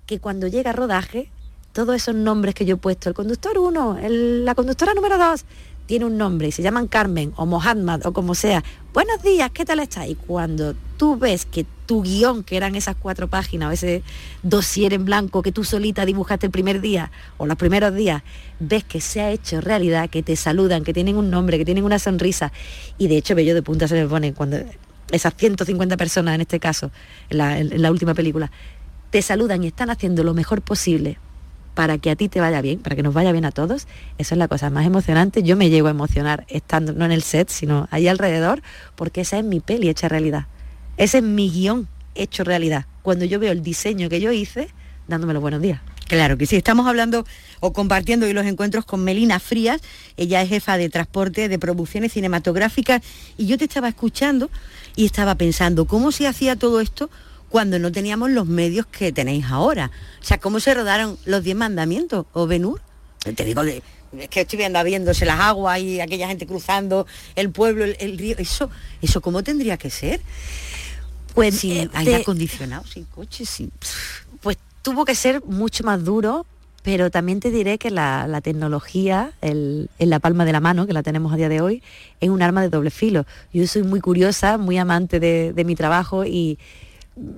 [0.05, 1.31] que cuando llega a rodaje
[1.73, 3.99] todos esos nombres que yo he puesto, el conductor 1,
[4.43, 5.45] la conductora número 2,
[5.85, 8.63] tiene un nombre y se llaman Carmen o Mohammad o como sea.
[8.93, 10.07] Buenos días, ¿qué tal está?
[10.07, 14.03] Y cuando tú ves que tu guion, que eran esas cuatro páginas, o ese
[14.43, 18.21] dossier en blanco que tú solita dibujaste el primer día o los primeros días,
[18.59, 21.83] ves que se ha hecho realidad, que te saludan, que tienen un nombre, que tienen
[21.83, 22.51] una sonrisa.
[22.99, 24.57] Y de hecho, bello de punta se me pone cuando
[25.11, 26.91] esas 150 personas en este caso,
[27.29, 28.51] en la última película,
[29.09, 31.17] te saludan y están haciendo lo mejor posible
[31.79, 33.87] para que a ti te vaya bien, para que nos vaya bien a todos,
[34.17, 35.43] eso es la cosa más emocionante.
[35.43, 38.61] Yo me llego a emocionar estando no en el set, sino ahí alrededor,
[38.97, 40.47] porque esa es mi peli hecha realidad.
[40.97, 42.85] Ese es mi guion hecho realidad.
[43.01, 44.67] Cuando yo veo el diseño que yo hice,
[45.07, 45.79] dándome los buenos días.
[46.09, 47.25] Claro que sí, estamos hablando
[47.61, 49.79] o compartiendo hoy los encuentros con Melina Frías,
[50.17, 53.01] ella es jefa de transporte de producciones cinematográficas
[53.37, 54.49] y yo te estaba escuchando
[54.97, 57.09] y estaba pensando, ¿cómo se hacía todo esto
[57.49, 59.91] cuando no teníamos los medios que tenéis ahora.
[60.21, 62.81] O sea, ¿cómo se rodaron los diez mandamientos o Benur?
[63.35, 63.81] Te digo de,
[64.17, 68.17] es que estoy viendo habiéndose las aguas y aquella gente cruzando el pueblo, el, el
[68.17, 68.35] río.
[68.37, 68.69] Eso,
[69.01, 70.21] eso cómo tendría que ser?
[71.33, 73.71] Pues sin eh, aire te- acondicionado, sin coches, sin.
[74.41, 76.45] pues tuvo que ser mucho más duro,
[76.83, 80.87] pero también te diré que la, la tecnología el- en la palma de la mano,
[80.87, 81.83] que la tenemos a día de hoy,
[82.19, 83.25] es un arma de doble filo.
[83.53, 86.57] Yo soy muy curiosa, muy amante de, de mi trabajo y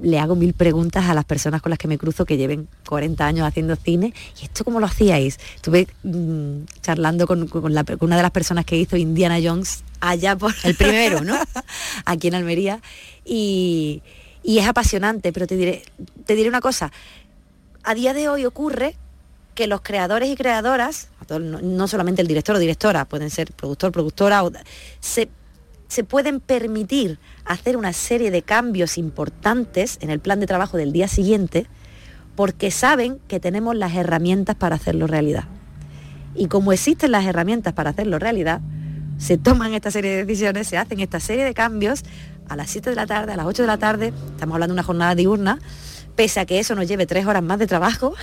[0.02, 3.26] le hago mil preguntas a las personas con las que me cruzo que lleven 40
[3.26, 4.14] años haciendo cine.
[4.40, 5.40] ¿Y esto cómo lo hacíais?
[5.56, 9.84] Estuve mm, charlando con, con la- con una de las personas que hizo Indiana Jones
[10.00, 10.54] allá por...
[10.64, 11.36] El primero, ¿no?
[12.06, 12.80] aquí en Almería.
[13.26, 14.02] Y,
[14.44, 15.84] y es apasionante, pero te diré,
[16.26, 16.92] te diré una cosa.
[17.84, 18.96] A día de hoy ocurre
[19.56, 24.44] que los creadores y creadoras, no solamente el director o directora, pueden ser productor, productora,
[24.44, 24.52] o-
[25.00, 25.28] se,
[25.92, 30.94] se pueden permitir hacer una serie de cambios importantes en el plan de trabajo del
[30.94, 31.68] día siguiente
[32.38, 35.44] porque saben que tenemos las herramientas para hacerlo realidad.
[36.34, 38.62] Y como existen las herramientas para hacerlo realidad,
[39.18, 42.04] se toman esta serie de decisiones, se hacen esta serie de cambios
[42.48, 44.80] a las 7 de la tarde, a las 8 de la tarde, estamos hablando de
[44.80, 45.60] una jornada diurna,
[46.16, 48.14] pese a que eso nos lleve tres horas más de trabajo,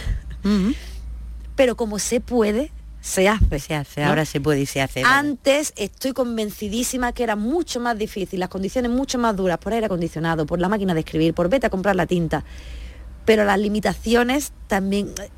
[1.54, 3.58] pero como se puede, se hace.
[3.60, 4.08] Se hace, ¿no?
[4.08, 5.02] ahora se puede y se hace.
[5.04, 9.86] Antes estoy convencidísima que era mucho más difícil, las condiciones mucho más duras por aire
[9.86, 12.44] acondicionado, por la máquina de escribir, por vete a comprar la tinta.
[13.24, 15.28] Pero las limitaciones también, eh,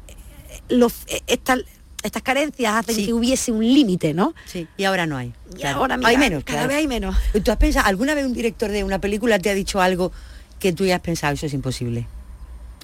[0.68, 1.61] los- eh, estas,
[2.03, 3.07] estas carencias hacen Sí.
[3.07, 4.35] que hubiese un límite, ¿no?
[4.46, 5.35] Sí, y ahora no hay.
[5.53, 5.81] Y claro.
[5.81, 6.68] ahora, hay menos, cada claro.
[6.68, 7.16] vez hay menos.
[7.44, 10.12] ¿Tú has pensado, alguna vez un director de una película te ha dicho algo
[10.59, 12.07] que tú ya has pensado, eso es imposible?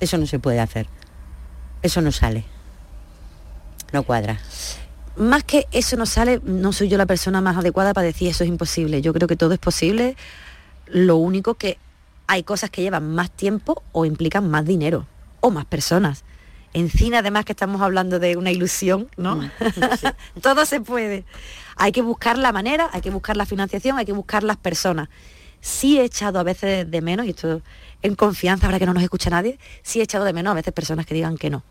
[0.01, 0.87] Eso no se puede hacer.
[1.83, 2.45] Eso no sale.
[3.97, 4.39] No cuadra.
[5.17, 8.45] Más que eso no sale, no soy yo la persona más adecuada para decir eso
[8.45, 9.01] es imposible.
[9.01, 10.19] Yo creo que todo es posible.
[10.85, 11.79] Lo único que
[12.27, 15.07] hay cosas que llevan más tiempo o implican más dinero
[15.41, 16.25] o más personas.
[16.75, 19.37] En cine además que estamos hablando de una ilusión, ¿no?
[19.37, 19.51] Mm,
[20.43, 21.25] todo se puede.
[21.77, 25.09] Hay que buscar la manera, hay que buscar la financiación, hay que buscar las personas.
[25.63, 27.63] Sí he echado a veces de menos, y esto
[28.03, 30.75] en confianza, ahora que no nos escucha nadie, sí he echado de menos a veces
[30.75, 31.63] personas que digan que no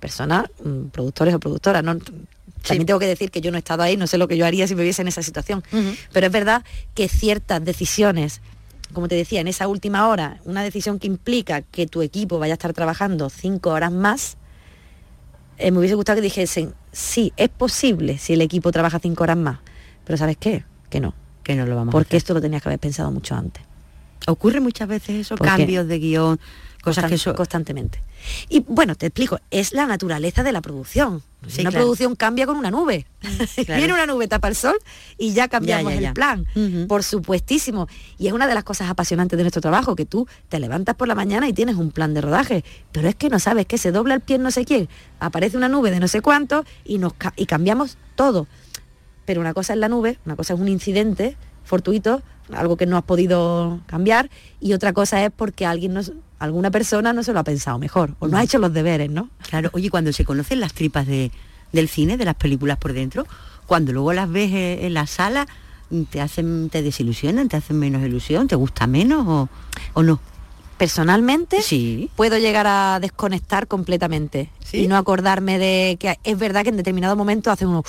[0.00, 1.82] personas, mm, productores o productoras.
[1.84, 1.96] ¿no?
[2.66, 4.44] También tengo que decir que yo no he estado ahí, no sé lo que yo
[4.46, 5.62] haría si me viese en esa situación.
[6.12, 8.40] Pero es verdad que ciertas decisiones,
[8.92, 12.54] como te decía, en esa última hora, una decisión que implica que tu equipo vaya
[12.54, 14.36] a estar trabajando cinco horas más,
[15.58, 19.36] eh, me hubiese gustado que dijesen, sí, es posible si el equipo trabaja cinco horas
[19.36, 19.58] más.
[20.04, 20.64] Pero ¿sabes qué?
[20.90, 21.14] Que no.
[21.42, 22.18] Que no lo vamos a Porque hacer.
[22.18, 23.62] esto lo tenías que haber pensado mucho antes.
[24.26, 25.56] Ocurre muchas veces eso, ¿Por qué?
[25.56, 26.40] cambios de guion,
[26.82, 27.34] cosas que eso...
[27.34, 28.02] constantemente.
[28.48, 31.22] Y bueno, te explico, es la naturaleza de la producción.
[31.46, 31.84] Sí, una claro.
[31.84, 33.06] producción cambia con una nube.
[33.20, 33.44] claro.
[33.78, 34.74] Viene una nube, tapa el sol
[35.18, 36.08] y ya cambiamos Ya, ya, ya.
[36.08, 36.46] el plan.
[36.88, 37.86] Por supuestísimo.
[38.18, 41.06] Y es una de las cosas apasionantes de nuestro trabajo, que tú te levantas por
[41.08, 42.64] la mañana y tienes un plan de rodaje.
[42.92, 44.88] Pero es que no sabes que se dobla el pie no sé quién,
[45.20, 48.46] aparece una nube de no sé cuánto y, nos ca- y cambiamos todo.
[49.24, 52.96] Pero una cosa es la nube, una cosa es un incidente fortuito, algo que no
[52.96, 57.40] has podido cambiar, y otra cosa es porque alguien nos, alguna persona no se lo
[57.40, 59.28] ha pensado mejor, o no ha hecho los deberes, ¿no?
[59.48, 61.30] Claro, oye, cuando se conocen las tripas de,
[61.72, 63.26] del cine, de las películas por dentro,
[63.66, 65.46] cuando luego las ves eh, en la sala,
[66.10, 69.48] te hacen, te desilusionan, te hacen menos ilusión, te gusta menos o,
[69.94, 70.20] o no.
[70.76, 72.08] Personalmente, Sí.
[72.14, 74.82] puedo llegar a desconectar completamente ¿Sí?
[74.84, 77.82] y no acordarme de que es verdad que en determinado momento hace uno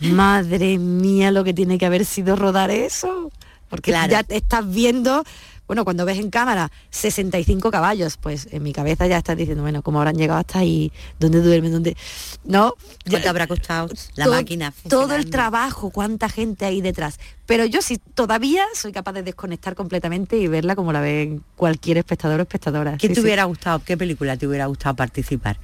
[0.00, 3.30] madre mía lo que tiene que haber sido rodar eso
[3.68, 4.12] porque Claro.
[4.12, 5.24] ya te estás viendo
[5.68, 9.82] bueno cuando ves en cámara 65 caballos pues en mi cabeza ya estás diciendo bueno
[9.82, 11.96] cómo habrán llegado hasta ahí dónde duermen dónde
[12.44, 14.74] no ¿Cuánto ya- habrá costado la todo- máquina?
[14.88, 19.76] todo el trabajo cuánta gente hay detrás pero yo sí todavía soy capaz de desconectar
[19.76, 23.20] completamente y verla como la ve cualquier espectador o espectadora ¿Qué Sí, te sí.
[23.20, 25.58] hubiera gustado, qué película te hubiera gustado participar?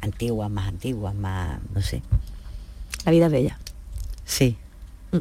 [0.00, 2.02] Antiguas, más antiguas, más, no sé.
[3.04, 3.58] la vida es bella
[4.24, 4.56] Sí.
[5.12, 5.20] Me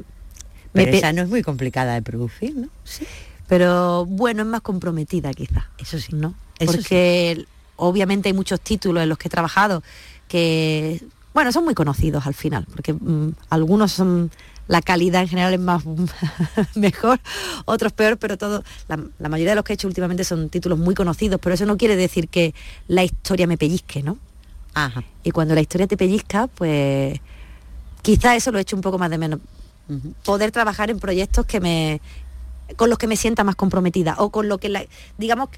[0.86, 2.70] Pero pe- esa no es muy complicada de producir, ¿no?
[2.86, 3.06] Sí.
[3.52, 6.16] Pero bueno es más comprometida quizá Eso sí.
[6.16, 9.84] no Eso porque obviamente hay muchos títulos en los que he trabajado
[10.30, 14.32] que bueno son muy conocidos al final porque mm, algunos son
[14.70, 15.84] la calidad en general es más
[16.76, 17.20] mejor
[17.66, 20.80] otros peor pero todo la, la mayoría de los que he hecho últimamente son títulos
[20.80, 22.56] muy conocidos pero eso no quiere decir que
[22.88, 24.18] la historia me pellizque no
[24.76, 25.04] Ajá.
[25.24, 27.20] y cuando la historia te pellizca pues
[28.02, 29.42] quizá eso lo he hecho un poco más de menos.
[30.24, 32.00] Poder trabajar en proyectos que me
[32.75, 34.86] con los que me sienta más comprometida o con lo que la-
[35.17, 35.49] digamos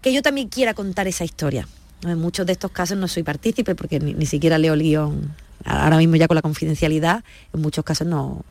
[0.00, 1.66] que yo también quiera contar esa historia.
[2.02, 5.32] En muchos de estos casos no soy partícipe porque ni, ni siquiera leo el guion.
[5.64, 8.44] Ahora mismo ya con la confidencialidad en muchos casos no.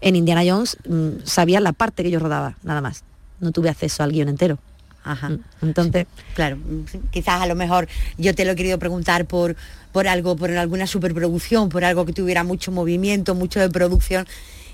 [0.00, 3.02] En Indiana Jones mm, sabía la parte que yo rodaba nada más.
[3.40, 4.58] No tuve acceso al guion entero.
[5.04, 5.30] Ajá.
[5.30, 7.88] Mm, Entonces, Claro, mm, quizás a lo mejor
[8.18, 9.56] yo te lo he querido preguntar por,
[9.92, 14.26] por algo, por alguna superproducción, por algo que tuviera mucho movimiento, mucho de producción,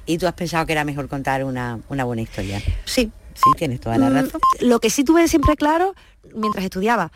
[0.06, 2.60] y tú has pensado que era mejor contar una, una buena historia.
[2.84, 4.40] Sí, sí, tienes toda la Mm, razón.
[4.60, 5.94] Lo que sí tuve siempre claro,
[6.34, 7.10] mientras estudiaba,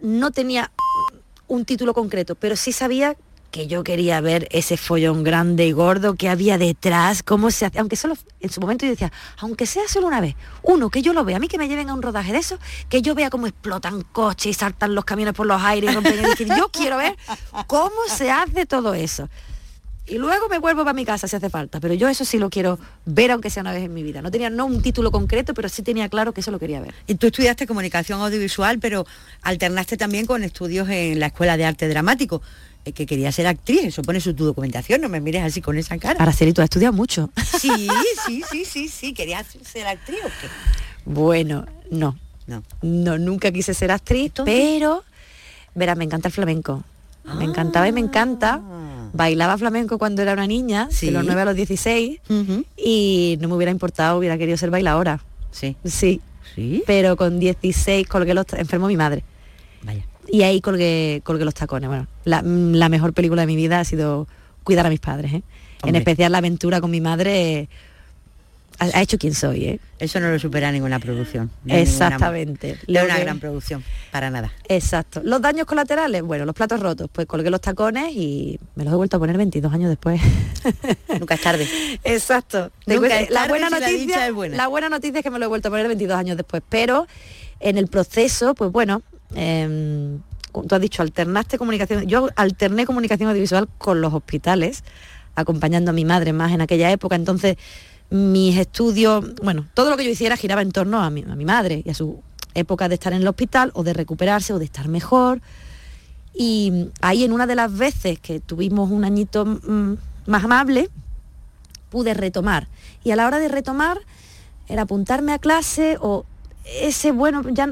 [0.00, 0.70] no tenía
[1.46, 3.16] un título concreto, pero sí sabía
[3.50, 7.80] que yo quería ver ese follón grande y gordo que había detrás, cómo se hace,
[7.80, 11.12] aunque solo en su momento yo decía, aunque sea solo una vez, uno, que yo
[11.12, 13.28] lo vea, a mí que me lleven a un rodaje de eso, que yo vea
[13.28, 16.56] cómo explotan coches y saltan los camiones por los aires y rompen edificios.
[16.56, 17.16] yo quiero ver
[17.66, 19.28] cómo se hace todo eso.
[20.10, 22.50] Y luego me vuelvo para mi casa si hace falta, pero yo eso sí lo
[22.50, 24.20] quiero ver aunque sea una vez en mi vida.
[24.22, 26.92] No tenía no un título concreto, pero sí tenía claro que eso lo quería ver.
[27.06, 29.06] Y tú estudiaste comunicación audiovisual, pero
[29.42, 32.42] alternaste también con estudios en la Escuela de Arte Dramático,
[32.84, 35.78] eh, que quería ser actriz, eso pone su tu documentación, no me mires así con
[35.78, 36.20] esa cara.
[36.20, 37.30] Araceli, tú has estudiado mucho.
[37.60, 37.86] Sí,
[38.26, 40.48] sí, sí, sí, sí, querías ser actriz o qué?
[41.04, 42.18] Bueno, no.
[42.48, 42.64] No.
[42.82, 45.04] No, nunca quise ser actriz, Entonces- pero,
[45.76, 46.82] verás, me encanta el flamenco.
[47.38, 48.60] Me encantaba y me encanta.
[49.12, 51.06] Bailaba flamenco cuando era una niña, Sí.
[51.06, 52.64] de los 9 a los 16, Ujú.
[52.76, 55.20] y no me hubiera importado, hubiera querido ser bailadora.
[55.50, 55.76] Sí.
[55.84, 56.20] Sí.
[56.54, 56.82] Sí.
[56.86, 58.46] Pero con 16 colgué los...
[58.56, 59.22] enfermó mi madre.
[59.82, 60.04] Vaya.
[60.28, 61.88] Y ahí colgué, colgué los tacones.
[61.88, 64.28] Bueno, la, la mejor película de mi vida ha sido
[64.62, 65.32] cuidar a mis padres.
[65.32, 65.42] ¿eh?
[65.84, 67.68] En especial la aventura con mi madre
[68.80, 69.64] ha, hecho quien soy.
[69.66, 69.80] ¿eh?
[69.98, 71.50] Eso no lo supera ninguna producción.
[71.66, 72.78] Exactamente.
[72.86, 74.52] Ninguna, no Lo una gran producción, para nada.
[74.68, 75.20] Exacto.
[75.22, 78.96] Los daños colaterales, bueno, los platos rotos, pues colgué los tacones y me los he
[78.96, 80.20] vuelto a poner 22 años después.
[81.20, 81.68] Nunca es tarde.
[82.04, 82.72] Exacto.
[82.86, 84.56] Nunca es la tarde buena si la dicha noticia, es buena.
[84.56, 87.06] la buena noticia es que me lo he vuelto a poner 22 años después, pero
[87.60, 89.02] en el proceso, pues bueno,
[89.34, 90.20] em,
[90.52, 94.84] tú has dicho, alternaste comunicación, yo alterné comunicación audiovisual con los hospitales,
[95.34, 97.56] acompañando a mi madre más en aquella época, entonces
[98.10, 101.44] mis estudios, bueno, todo lo que yo hiciera giraba en torno a mi, a mi
[101.44, 102.22] madre y a su
[102.54, 105.40] época de estar en el hospital o de recuperarse o de estar mejor.
[106.34, 109.94] Y ahí en una de las veces que tuvimos un añito mm,
[110.26, 110.90] más amable,
[111.90, 112.68] pude retomar.
[113.04, 113.98] Y a la hora de retomar,
[114.68, 116.24] era apuntarme a clase o
[116.64, 117.68] ese, bueno, ya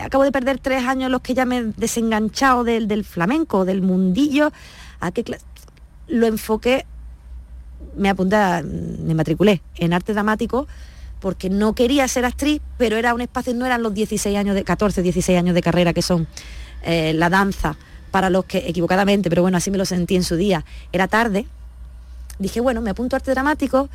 [0.00, 3.82] acabo de perder tres años los que ya me he desenganchado del, del flamenco, del
[3.82, 4.52] mundillo,
[5.00, 5.24] a qué
[6.06, 6.86] lo enfoqué,
[7.96, 10.66] me apunté, me matriculé en arte dramático
[11.20, 14.64] porque no quería ser actriz, pero era un espacio, no eran los 16 años de
[14.64, 16.26] 14, 16 años de carrera que son
[16.82, 17.76] eh, la danza
[18.10, 21.46] para los que equivocadamente, pero bueno, así me lo sentí en su día, era tarde.
[22.38, 23.88] Dije, bueno, me apunto a arte dramático,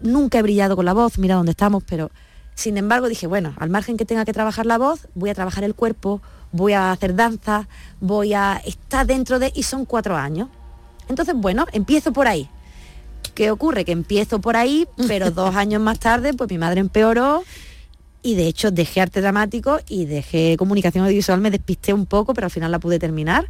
[0.00, 2.10] nunca he brillado con la voz, mira dónde estamos, pero
[2.54, 5.64] sin embargo dije, bueno, al margen que tenga que trabajar la voz, voy a trabajar
[5.64, 6.20] el cuerpo,
[6.52, 7.68] voy a hacer danza,
[8.00, 9.50] voy a estar dentro de...
[9.54, 10.48] y son cuatro años.
[11.08, 12.48] Entonces, bueno, empiezo por ahí.
[13.34, 13.84] ¿Qué ocurre?
[13.84, 17.42] Que empiezo por ahí, pero dos años más tarde, pues mi madre empeoró
[18.22, 22.46] y de hecho dejé arte dramático y dejé comunicación audiovisual, me despisté un poco, pero
[22.46, 23.48] al final la pude terminar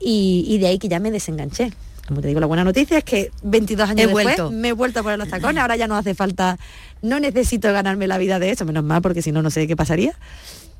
[0.00, 1.72] y, y de ahí que ya me desenganché.
[2.08, 4.50] Como te digo, la buena noticia es que 22 años He después vuelto.
[4.50, 6.58] me he vuelto a poner los tacones, ahora ya no hace falta,
[7.02, 9.76] no necesito ganarme la vida de eso, menos mal, porque si no, no sé qué
[9.76, 10.14] pasaría.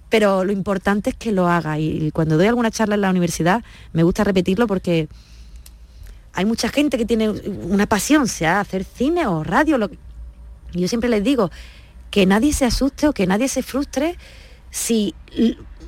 [0.09, 3.63] Pero lo importante es que lo haga y cuando doy alguna charla en la universidad
[3.93, 5.07] me gusta repetirlo porque
[6.33, 9.79] hay mucha gente que tiene una pasión, sea hacer cine o radio.
[9.79, 9.91] Lo...
[10.73, 11.51] Yo siempre les digo
[12.11, 14.17] que nadie se asuste o que nadie se frustre
[14.71, 15.15] si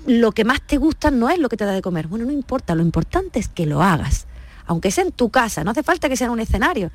[0.07, 2.09] lo que más te gusta no es lo que te da de comer.
[2.09, 4.27] Bueno, no importa, lo importante es que lo hagas.
[4.67, 6.91] Aunque sea en tu casa, no hace falta que sea en un escenario.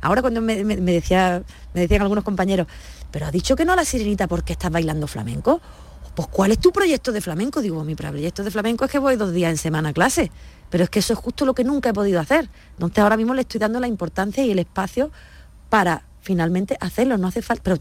[0.00, 1.42] Ahora cuando me, decía,
[1.74, 2.68] me decían algunos compañeros,
[3.10, 5.60] pero ha dicho que no a la sirenita porque estás bailando flamenco.
[6.14, 7.60] Pues ¿cuál es tu proyecto de flamenco?
[7.60, 10.30] Digo, mi proyecto de flamenco es que voy dos días en semana a clase.
[10.70, 12.48] Pero es que eso es justo lo que nunca he podido hacer.
[12.72, 15.10] Entonces ahora mismo le estoy dando la importancia y el espacio
[15.70, 17.16] para finalmente hacerlo.
[17.18, 17.62] No hace falta.
[17.64, 17.78] Pero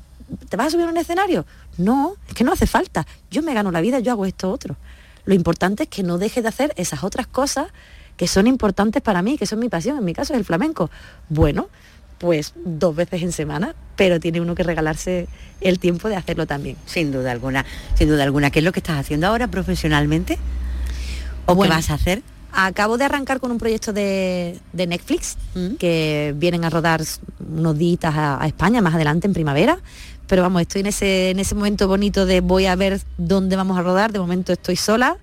[0.49, 1.45] ¿te vas a subir a un escenario?
[1.77, 3.05] No, es que no hace falta.
[3.29, 4.77] Yo me gano la vida, yo hago esto otro.
[5.25, 7.67] Lo importante es que no deje de hacer esas otras cosas
[8.15, 9.97] que son importantes para mí, que son mi pasión.
[9.97, 10.89] En mi caso es el flamenco.
[11.29, 11.67] Bueno,
[12.17, 15.27] pues dos veces en semana, pero tiene uno que regalarse
[15.61, 16.77] el tiempo de hacerlo también.
[16.85, 18.49] Sin duda alguna, sin duda alguna.
[18.49, 20.39] ¿Qué es lo que estás haciendo ahora profesionalmente?
[21.45, 21.71] ¿O Bueno.
[21.71, 22.23] qué vas a hacer?
[22.51, 25.75] Acabo de arrancar con un proyecto de, de Netflix, Mm.
[25.75, 27.01] que vienen a rodar
[27.39, 29.79] unos días a, a España más adelante en primavera.
[30.27, 33.77] Pero vamos, estoy en ese, en ese momento bonito de voy a ver dónde vamos
[33.77, 34.11] a rodar.
[34.11, 35.17] De momento estoy sola.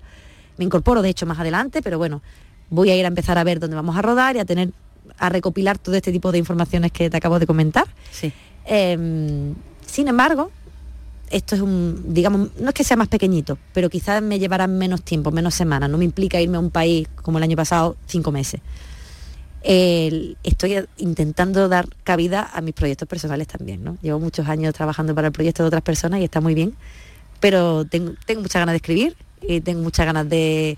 [0.57, 2.21] Me incorporo, de hecho, más adelante, pero bueno,
[2.69, 4.71] voy a ir a empezar a ver dónde vamos a rodar y a tener,
[5.17, 7.85] a recopilar todo este tipo de informaciones que te acabo de comentar.
[8.11, 8.31] Sí.
[8.65, 9.53] Eh,
[9.85, 10.51] sin embargo,
[11.29, 15.01] esto es un, digamos, no es que sea más pequeñito, pero quizás me llevará menos
[15.03, 15.89] tiempo, menos semanas.
[15.89, 18.61] No me implica irme a un país como el año pasado, cinco meses.
[19.63, 23.97] Estoy intentando dar cabida a mis proyectos personales también, ¿no?
[24.01, 26.75] Llevo muchos años trabajando para el proyecto de otras personas y está muy bien,
[27.39, 30.77] pero tengo, muchas ganas de escribir y tengo muchas ganas de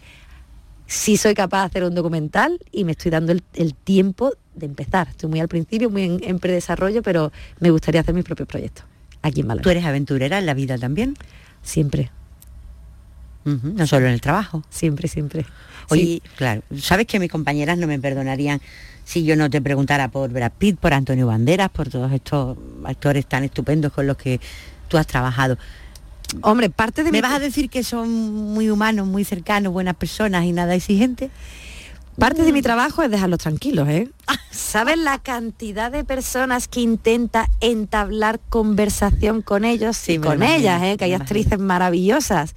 [0.86, 4.68] si soy capaz de hacer un documental y me estoy dando el, el tiempo de
[4.68, 5.10] empezar.
[5.10, 8.86] Estoy muy al principio, muy en, en, predesarrollo, pero me gustaría hacer mis propios proyectos
[9.28, 9.64] aquí en Málaga.
[9.64, 11.16] ¿Tú eres aventurera en la vida también?
[11.64, 12.12] Siempre.
[13.46, 14.64] Uh -huh, no solo en el trabajo.
[14.70, 15.46] Siempre, siempre.
[15.90, 16.22] Oye, sí.
[16.36, 18.60] claro, sabes que mis compañeras no me perdonarían
[19.06, 23.26] si yo no te preguntara por Brad Pitt, por Antonio Banderas, por todos estos actores
[23.26, 24.42] tan estupendos con los que
[24.90, 25.58] tú has trabajado.
[26.42, 27.22] Hombre, parte de ¿Me mi...
[27.22, 28.10] vas a decir que son
[28.54, 31.32] muy humanos, muy cercanos, buenas personas y nada exigentes?
[32.18, 34.10] Parte de mi trabajo es dejarlos tranquilos, ¿eh?
[34.52, 40.58] ¿Sabes la cantidad de personas que intenta entablar conversación con ellos sí, y con imagino,
[40.58, 40.98] ellas, ¿eh?
[40.98, 42.56] Que hay actrices maravillosas.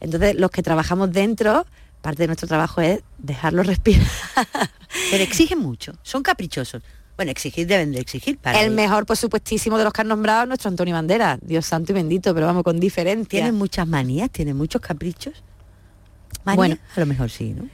[0.00, 1.66] Entonces, los que trabajamos dentro,
[2.02, 4.06] parte de nuestro trabajo es dejarlos respirar.
[5.10, 6.80] Pero exigen mucho, son caprichosos.
[7.16, 10.42] Bueno, exigir deben de exigir para El mejor, por supuestísimo, de los que han nombrado
[10.42, 11.36] es nuestro Antonio Bandera.
[11.42, 13.28] Dios santo y bendito, pero vamos, con diferencia.
[13.28, 14.30] ¿Tienen muchas manías?
[14.30, 15.34] ¿Tienen muchos caprichos?
[16.44, 16.56] ¿Manías?
[16.56, 16.76] Bueno.
[16.94, 17.68] a lo mejor sí, ¿no?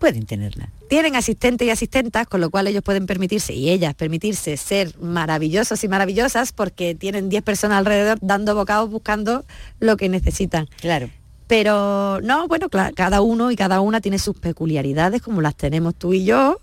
[0.00, 0.70] Pueden tenerla.
[0.88, 5.84] Tienen asistentes y asistentas, con lo cual ellos pueden permitirse, y ellas permitirse ser maravillosos
[5.84, 9.44] y maravillosas porque tienen 10 personas alrededor dando bocados buscando
[9.78, 10.68] lo que necesitan.
[10.80, 11.10] Claro.
[11.46, 16.14] Pero no, bueno, cada uno y cada una tiene sus peculiaridades, como las tenemos tú
[16.14, 16.60] y yo,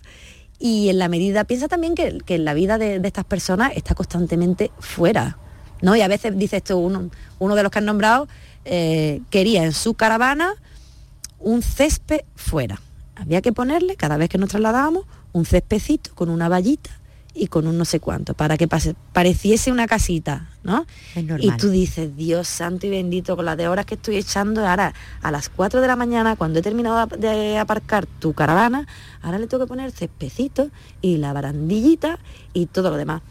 [0.59, 3.93] y en la medida, piensa también que, que la vida de, de, estas personas está
[3.93, 5.37] constantemente fuera,
[5.81, 5.95] ¿no?
[5.95, 8.27] Y a veces dices tú, uno, uno de los que han nombrado
[8.65, 10.55] eh, quería en su caravana
[11.39, 12.81] un césped fuera.
[13.17, 16.91] Había que ponerle, cada vez que nos trasladábamos, un céspedcito con una vallita
[17.33, 20.85] y con un no sé cuánto, para que pase, pareciese una casita, ¿no?
[21.39, 24.93] Y tú dices, Dios santo y bendito, con las de horas que estoy echando, ahora
[25.21, 28.87] a las 4 de la mañana, cuando he terminado de aparcar tu caravana,
[29.21, 30.69] ahora le tengo que poner cespecito
[31.01, 32.17] y la barandillita
[32.53, 33.21] y todo lo demás.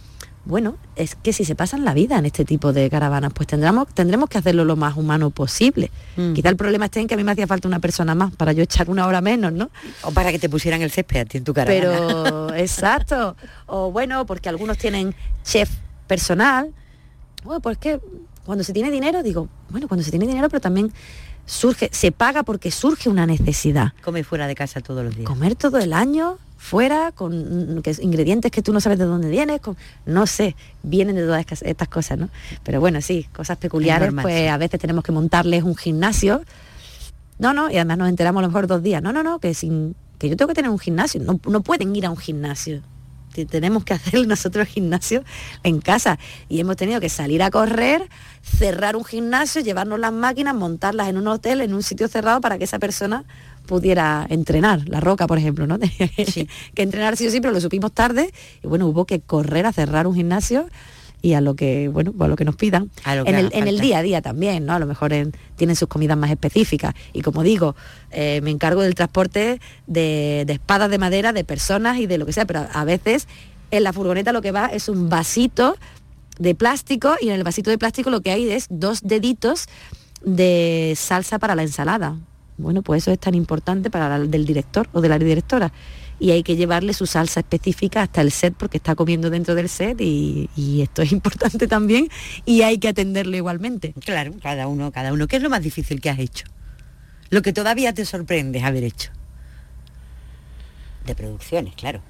[0.47, 3.89] Bueno, es que si se pasan la vida en este tipo de caravanas, pues tendremos,
[3.89, 5.91] tendremos que hacerlo lo más humano posible.
[6.17, 6.35] Mm.
[6.35, 8.53] Quizá el problema esté en que a mí me hacía falta una persona más para
[8.53, 9.71] yo echar una hora menos, ¿no?
[10.03, 12.23] O para que te pusieran el césped a ti en tu caravana.
[12.23, 13.37] Pero, exacto.
[13.67, 15.69] O bueno, porque algunos tienen chef
[16.07, 16.73] personal.
[17.43, 18.01] Bueno, pues que
[18.45, 20.93] cuando se tiene dinero, digo, bueno, cuando se tiene dinero, pero también
[21.47, 23.93] surge, se paga porque surge una necesidad.
[24.03, 25.27] Comer fuera de casa todos los días.
[25.27, 29.61] Comer todo el año, fuera, con que, ingredientes que tú no sabes de dónde vienes,
[29.61, 32.29] con, no sé, vienen de todas estas cosas, ¿no?
[32.65, 34.47] Pero bueno, sí, cosas peculiares, normal, pues sí.
[34.47, 36.43] a veces tenemos que montarles un gimnasio.
[37.39, 39.03] No, no, y además nos enteramos a lo mejor dos días.
[39.03, 41.21] No, no, no, que sin que yo tengo que tener un gimnasio.
[41.23, 42.83] No, no pueden ir a un gimnasio.
[43.51, 45.25] Tenemos que hacer nosotros gimnasio
[45.63, 46.19] en casa.
[46.49, 48.09] Y hemos tenido que salir a correr,
[48.47, 52.59] cerrar un gimnasio, llevarnos las máquinas, montarlas en un hotel, en un sitio cerrado, para
[52.59, 53.25] que esa persona
[53.67, 55.79] pudiera entrenar, la roca, por ejemplo, ¿no?
[55.79, 56.49] Tenía que, sí.
[56.75, 58.33] que entrenar sí o sí, pero lo supimos tarde
[58.63, 60.69] y bueno, hubo que correr a cerrar un gimnasio
[61.23, 62.91] y a lo que, bueno, a lo que nos pidan.
[63.05, 64.75] en, el, en, el, día a día también, ¿no?
[64.75, 66.95] A lo mejor en, tienen sus comidas más específicas.
[67.13, 67.75] Y como digo,
[68.13, 72.27] eh, me encargo del transporte de, de, espadas de madera, de personas y de lo
[72.27, 73.27] que sea, pero a veces
[73.71, 75.77] en la furgoneta lo que va es un vasito
[76.39, 79.67] de plástico y en el vasito de plástico lo que hay es dos deditos
[80.23, 82.17] de salsa para la ensalada.
[82.59, 85.73] Bueno, pues eso es tan importante para el del director o de la directora.
[86.19, 89.69] Y hay que llevarle su salsa específica hasta el set porque está comiendo dentro del
[89.69, 92.09] set y, y, esto es importante también
[92.47, 93.93] y hay que atenderlo igualmente.
[94.05, 95.27] Claro, cada uno, cada uno.
[95.27, 96.47] ¿Qué es lo más difícil que has hecho?
[97.29, 99.11] Lo que todavía te sorprende haber hecho.
[101.05, 102.01] De producciones, claro.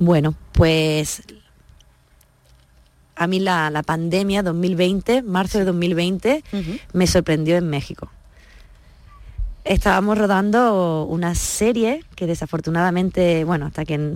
[0.00, 1.22] Bueno, pues
[3.16, 6.80] a mí la, la, pandemia 2020, marzo de 2020, uh -huh.
[6.94, 8.10] me sorprendió en México.
[9.62, 14.14] Estábamos rodando una serie que desafortunadamente, bueno, hasta que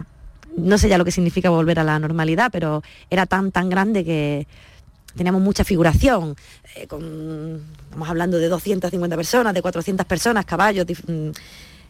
[0.57, 4.07] no sé ya lo que significa volver a la normalidad, pero era tan, tan grande
[4.07, 4.47] que
[5.15, 6.35] teníamos mucha figuración.
[6.77, 10.87] Eh, con, estamos hablando de 250 personas, de 400 personas, caballos,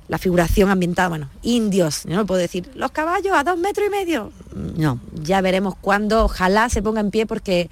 [0.08, 3.90] la figuración ambientada, bueno, indios, yo no puedo decir, los caballos a dos metros y
[3.90, 4.32] medio.
[4.76, 7.70] No, ya veremos cuándo, ojalá se ponga en pie porque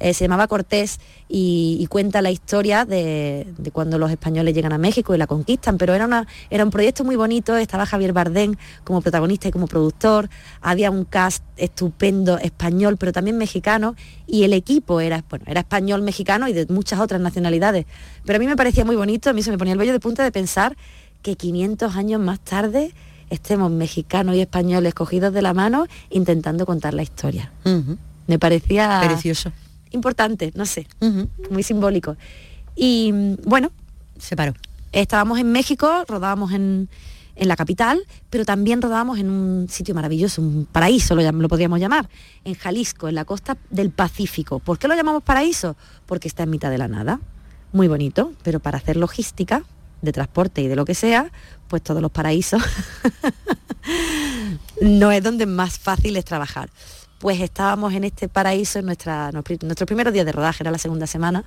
[0.00, 5.14] eh, se llamaba Cortés y, cuenta la historia de, cuando los españoles llegan a México
[5.14, 9.02] y la conquistan, pero era, una, era un proyecto muy bonito, estaba Javier Bardem como
[9.02, 10.30] protagonista y como productor,
[10.62, 13.94] había un cast estupendo español, pero también mexicano,
[14.26, 17.84] y el equipo era, bueno, era español, mexicano y de muchas otras nacionalidades.
[18.24, 20.00] Pero a mí me parecía muy bonito, a mí se me ponía el vello de
[20.00, 20.76] punta de pensar
[21.22, 22.92] que 500 años más tarde
[23.30, 27.52] estemos mexicanos y españoles cogidos de la mano intentando contar la historia.
[27.64, 27.98] Uh -huh.
[28.26, 29.52] Me parecía precioso,
[29.90, 31.28] importante, no sé, uh -huh.
[31.50, 32.16] muy simbólico.
[32.76, 33.12] Y
[33.44, 33.70] bueno,
[34.18, 34.54] se paró.
[34.92, 36.88] Estábamos en México, rodábamos en,
[37.36, 41.78] en la capital, pero también rodábamos en un sitio maravilloso, un paraíso lo, lo podríamos
[41.78, 42.08] llamar,
[42.44, 44.58] en Jalisco, en la costa del Pacífico.
[44.58, 45.76] ¿Por qué lo llamamos paraíso?
[46.06, 47.20] Porque está en mitad de la nada.
[47.72, 49.62] Muy bonito, pero para hacer logística
[50.02, 51.30] de transporte y de lo que sea,
[51.68, 52.62] pues todos los paraísos
[54.80, 56.70] no es donde más fácil es trabajar.
[57.18, 61.06] Pues estábamos en este paraíso en nuestra, nuestros primeros días de rodaje, era la segunda
[61.06, 61.44] semana,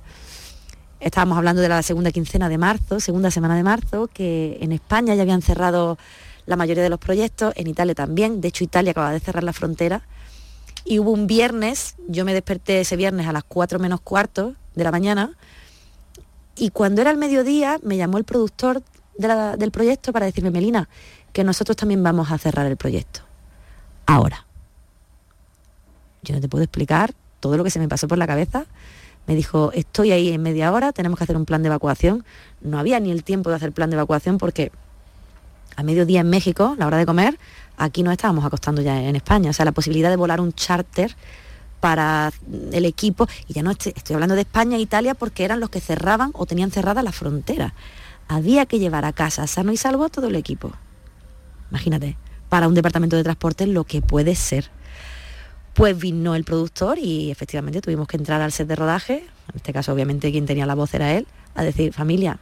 [1.04, 5.14] Estábamos hablando de la segunda quincena de marzo, segunda semana de marzo, que en España
[5.14, 5.98] ya habían cerrado
[6.46, 9.52] la mayoría de los proyectos, en Italia también, de hecho Italia acaba de cerrar la
[9.52, 10.06] frontera.
[10.82, 14.84] Y hubo un viernes, yo me desperté ese viernes a las 4 menos cuarto de
[14.84, 15.36] la mañana,
[16.56, 18.82] y cuando era el mediodía me llamó el productor
[19.16, 20.88] del proyecto para decirme, Melina,
[21.32, 23.20] que nosotros también vamos a cerrar el proyecto.
[24.06, 24.46] Ahora.
[26.22, 28.66] Yo no te puedo explicar todo lo que se me pasó por la cabeza
[29.26, 32.24] me dijo, estoy ahí en media hora, tenemos que hacer un plan de evacuación.
[32.60, 34.70] No había ni el tiempo de hacer plan de evacuación porque
[35.76, 37.38] a mediodía en México, la hora de comer,
[37.76, 39.50] aquí no estábamos acostando ya en España.
[39.50, 41.16] O sea, la posibilidad de volar un charter
[41.84, 42.32] para
[42.72, 45.82] el equipo, y ya no estoy, hablando de España e Italia porque eran los que
[45.82, 47.74] cerraban o tenían cerrada la frontera.
[48.26, 50.72] Había que llevar a casa sano y salvo a todo el equipo.
[51.70, 52.16] Imagínate,
[52.48, 54.70] para un departamento de transporte lo que puede ser.
[55.74, 59.16] Pues vino el productor y efectivamente tuvimos que entrar al set de rodaje,
[59.50, 62.38] en este caso obviamente quien tenía la voz era él, a decir, familia,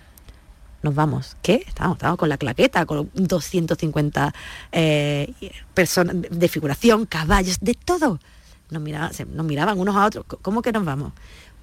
[0.84, 1.36] nos vamos.
[1.42, 1.64] ¿Qué?
[1.66, 4.34] Estábamos, con la claqueta, con 250
[4.70, 5.34] eh,
[5.74, 8.20] personas de figuración, caballos, de todo.
[8.72, 10.24] Nos miraban, nos miraban unos a otros.
[10.42, 11.12] ¿Cómo que nos vamos?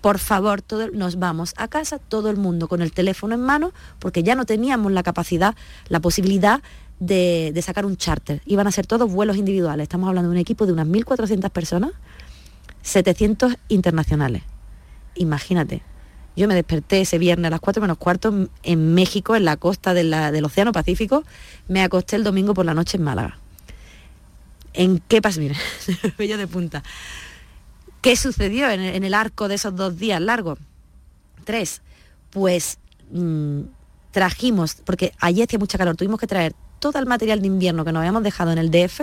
[0.01, 4.23] Por favor, nos vamos a casa, todo el mundo con el teléfono en mano, porque
[4.23, 5.55] ya no teníamos la capacidad,
[5.89, 6.61] la posibilidad
[6.99, 8.41] de, sacar un charter.
[8.45, 9.83] Iban a ser todos vuelos individuales.
[9.83, 11.91] Estamos hablando de un equipo de unas 1.400 personas,
[12.81, 14.43] 700 internacionales.
[15.15, 15.81] Imagínate.
[16.37, 19.93] Yo me desperté ese viernes a las 4 menos cuarto en México, en la costa
[19.93, 21.23] del Océano Pacífico.
[21.67, 23.37] Me acosté el domingo por la noche en Málaga.
[24.73, 25.39] ¿En qué pasó?
[25.39, 25.55] Mira,
[26.17, 26.83] bello de punta.
[28.01, 30.57] ¿Qué sucedió en, el arco de esos dos días largos?
[31.43, 31.81] Tres.
[32.29, 32.77] Pues
[33.11, 33.61] mm,
[34.11, 37.91] trajimos, porque allí hacía mucha calor, tuvimos que traer todo el material de invierno que
[37.91, 39.01] nos habíamos dejado en el DF,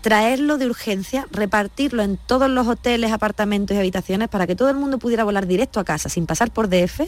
[0.00, 4.76] traerlo de urgencia, repartirlo en todos los hoteles, apartamentos y habitaciones para que todo el
[4.76, 7.00] mundo pudiera volar directo a casa sin pasar por DF.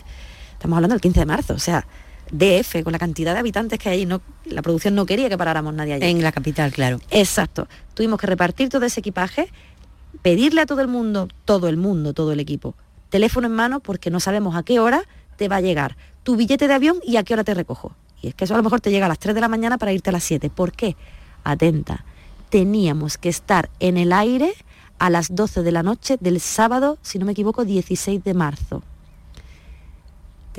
[0.53, 1.87] Estamos hablando del 15 de marzo, o sea,
[2.31, 5.75] DF, con la cantidad de habitantes que hay, no, la producción no quería que paráramos
[5.75, 6.07] nadie allí.
[6.07, 7.01] En la capital, claro.
[7.11, 7.69] Exacto.
[7.95, 9.49] Tuvimos que repartir todo ese equipaje,
[10.23, 12.75] pedirle a todo el mundo, todo el mundo, todo el equipo,
[13.11, 15.03] teléfono en mano porque no sabemos a qué hora
[15.37, 17.95] te va a llegar tu billete de avión y a qué hora te recojo.
[18.21, 19.79] Y es que eso a lo mejor te llega a las 3 de la mañana
[19.79, 20.51] para irte a las 7.
[20.51, 20.97] ¿Por qué?
[21.45, 22.05] Atenta.
[22.51, 24.53] Teníamos que estar en el aire
[24.99, 28.83] a las 12 de la noche del sábado, si no me equivoco, 16 de marzo.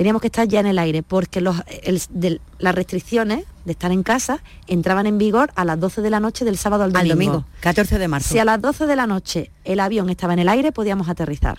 [0.00, 1.56] Teníamos que estar ya en el aire porque los,
[2.58, 6.46] las restricciones de estar en casa entraban en vigor a las 12 de la noche
[6.46, 7.12] del sábado al domingo.
[7.12, 8.30] Al domingo, 14 de marzo.
[8.30, 11.58] Si a las 12 de la noche el avión estaba en el aire, podíamos aterrizar.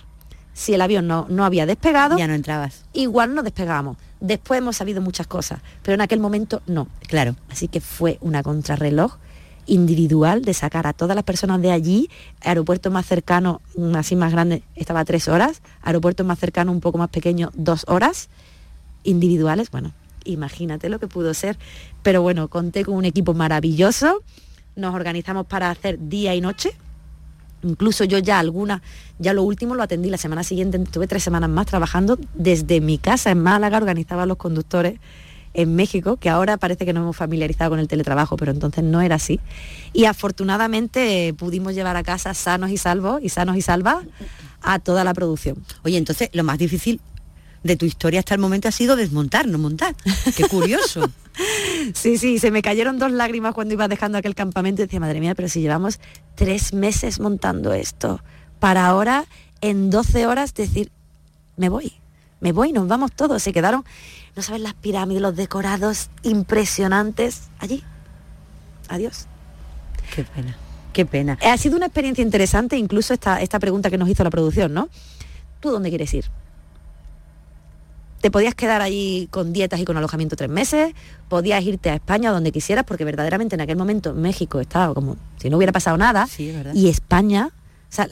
[0.54, 2.84] Si el avión no, no había despegado, ya no entrabas.
[2.92, 3.96] Igual no despegábamos.
[4.18, 6.88] Después hemos sabido muchas cosas, pero en aquel momento no.
[7.06, 7.36] Claro.
[7.48, 9.18] Así que fue una contrarreloj
[9.66, 12.10] individual de sacar a todas las personas de allí,
[12.40, 13.60] aeropuerto más cercano,
[13.94, 18.28] así más grande, estaba tres horas, aeropuerto más cercano, un poco más pequeño, dos horas,
[19.04, 19.92] individuales, bueno,
[20.24, 21.58] imagínate lo que pudo ser,
[22.02, 24.22] pero bueno, conté con un equipo maravilloso,
[24.76, 26.74] nos organizamos para hacer día y noche,
[27.64, 28.82] Incluso yo ya alguna,
[29.20, 32.98] ya lo último lo atendí la semana siguiente, tuve tres semanas más trabajando desde mi
[32.98, 34.98] casa en Málaga, organizaba los conductores
[35.54, 39.00] en México, que ahora parece que no hemos familiarizado con el teletrabajo, pero entonces no
[39.00, 39.40] era así.
[39.92, 44.04] Y afortunadamente eh, pudimos llevar a casa sanos y salvos y sanos y salvas
[44.62, 45.62] a toda la producción.
[45.84, 47.00] Oye, entonces lo más difícil
[47.62, 49.94] de tu historia hasta el momento ha sido desmontar, no montar.
[50.36, 51.10] Qué curioso.
[51.94, 55.20] sí, sí, se me cayeron dos lágrimas cuando iba dejando aquel campamento y decía, madre
[55.20, 56.00] mía, pero si llevamos
[56.34, 58.20] tres meses montando esto,
[58.58, 59.26] para ahora
[59.60, 60.90] en 12 horas decir,
[61.56, 61.92] me voy,
[62.40, 63.42] me voy, nos vamos todos.
[63.42, 63.84] Se quedaron,
[64.36, 67.82] no sabes, las pirámides, los decorados impresionantes allí.
[68.88, 69.26] Adiós.
[70.14, 70.56] Qué pena,
[70.92, 71.38] qué pena.
[71.42, 74.88] Ha sido una experiencia interesante, incluso esta, esta pregunta que nos hizo la producción, ¿no?
[75.60, 76.24] ¿Tú dónde quieres ir?
[78.22, 80.94] te podías quedar allí con dietas y con alojamiento tres meses,
[81.28, 85.50] podías irte a España donde quisieras, porque verdaderamente en aquel momento México estaba como si
[85.50, 88.08] no hubiera pasado nada, y España, o sea,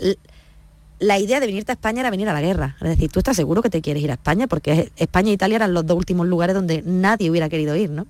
[1.00, 2.76] la idea de venirte a España era venir a la guerra.
[2.80, 5.56] Es decir, tú estás seguro que te quieres ir a España, porque España e Italia
[5.56, 8.06] eran los dos últimos lugares donde nadie hubiera querido ir, ¿no?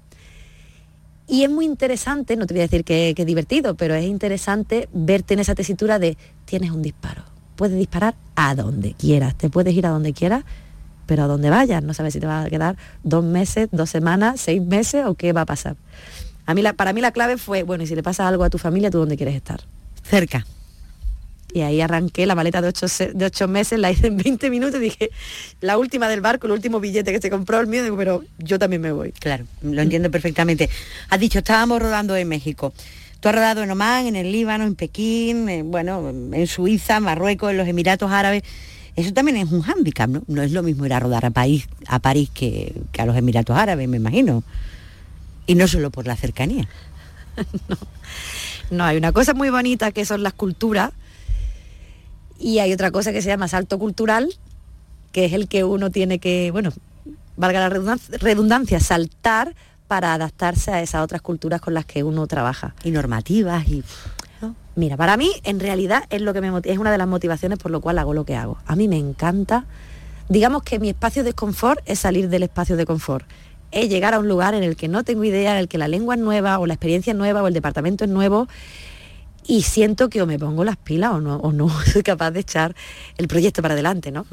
[1.26, 4.05] Y es muy interesante, no te voy a decir que, que es divertido, pero es
[4.05, 7.22] interesante verte en esa tesitura de tienes un disparo.
[7.55, 10.45] Puedes disparar a donde quieras, te puedes ir a donde quieras
[11.11, 14.41] pero a donde vayas, no sabes si te va a quedar dos meses, dos semanas,
[14.41, 15.74] seis meses o qué va a pasar.
[16.47, 18.49] A mí la, para mí la clave fue, bueno, y si le pasa algo a
[18.49, 19.61] tu familia, ¿tú dónde quieres estar?
[20.05, 20.47] Cerca.
[21.53, 24.80] Y ahí arranqué la maleta de ocho, de ocho meses, la hice en 20 minutos
[24.80, 25.11] y dije,
[25.61, 28.59] la última del barco, el último billete que se compró el mío, digo, pero yo
[28.59, 29.12] también me voy.
[29.12, 30.70] Claro, lo entiendo perfectamente.
[31.09, 32.72] Has dicho, estábamos rodando en México.
[33.20, 37.51] Tú has rodado en Oman, en el Líbano, en Pekín, en, bueno, en Suiza, Marruecos,
[37.51, 38.42] en los Emiratos Árabes.
[38.96, 40.22] Eso también es un hándicap, ¿no?
[40.26, 43.16] No es lo mismo ir a rodar a, París, a París que, que a los
[43.16, 44.42] Emiratos Árabes, me imagino.
[45.46, 46.68] Y no solo por la cercanía.
[47.68, 47.76] no.
[48.70, 50.92] no, hay una cosa muy bonita que son las culturas
[52.41, 54.34] y hay otra cosa que se llama salto cultural,
[55.12, 56.72] que es el que uno tiene que, bueno,
[57.36, 59.55] valga la redundancia, saltar
[59.86, 62.74] para adaptarse a esas otras culturas con las que uno trabaja.
[62.82, 63.84] Y normativas y...
[64.76, 67.70] Mira, para mí en realidad es, lo que me, es una de las motivaciones por
[67.70, 68.57] lo cual hago lo que hago.
[68.66, 69.66] A mí me encanta,
[70.28, 73.26] digamos que mi espacio de confort es salir del espacio de confort.
[73.72, 75.88] Es llegar a un lugar en el que no tengo idea, en el que la
[75.88, 78.49] lengua es nueva o la experiencia es nueva o el departamento es nuevo
[79.47, 82.41] y siento que o me pongo las pilas o no, o no soy capaz de
[82.41, 82.74] echar
[83.16, 84.26] el proyecto para adelante, ¿no?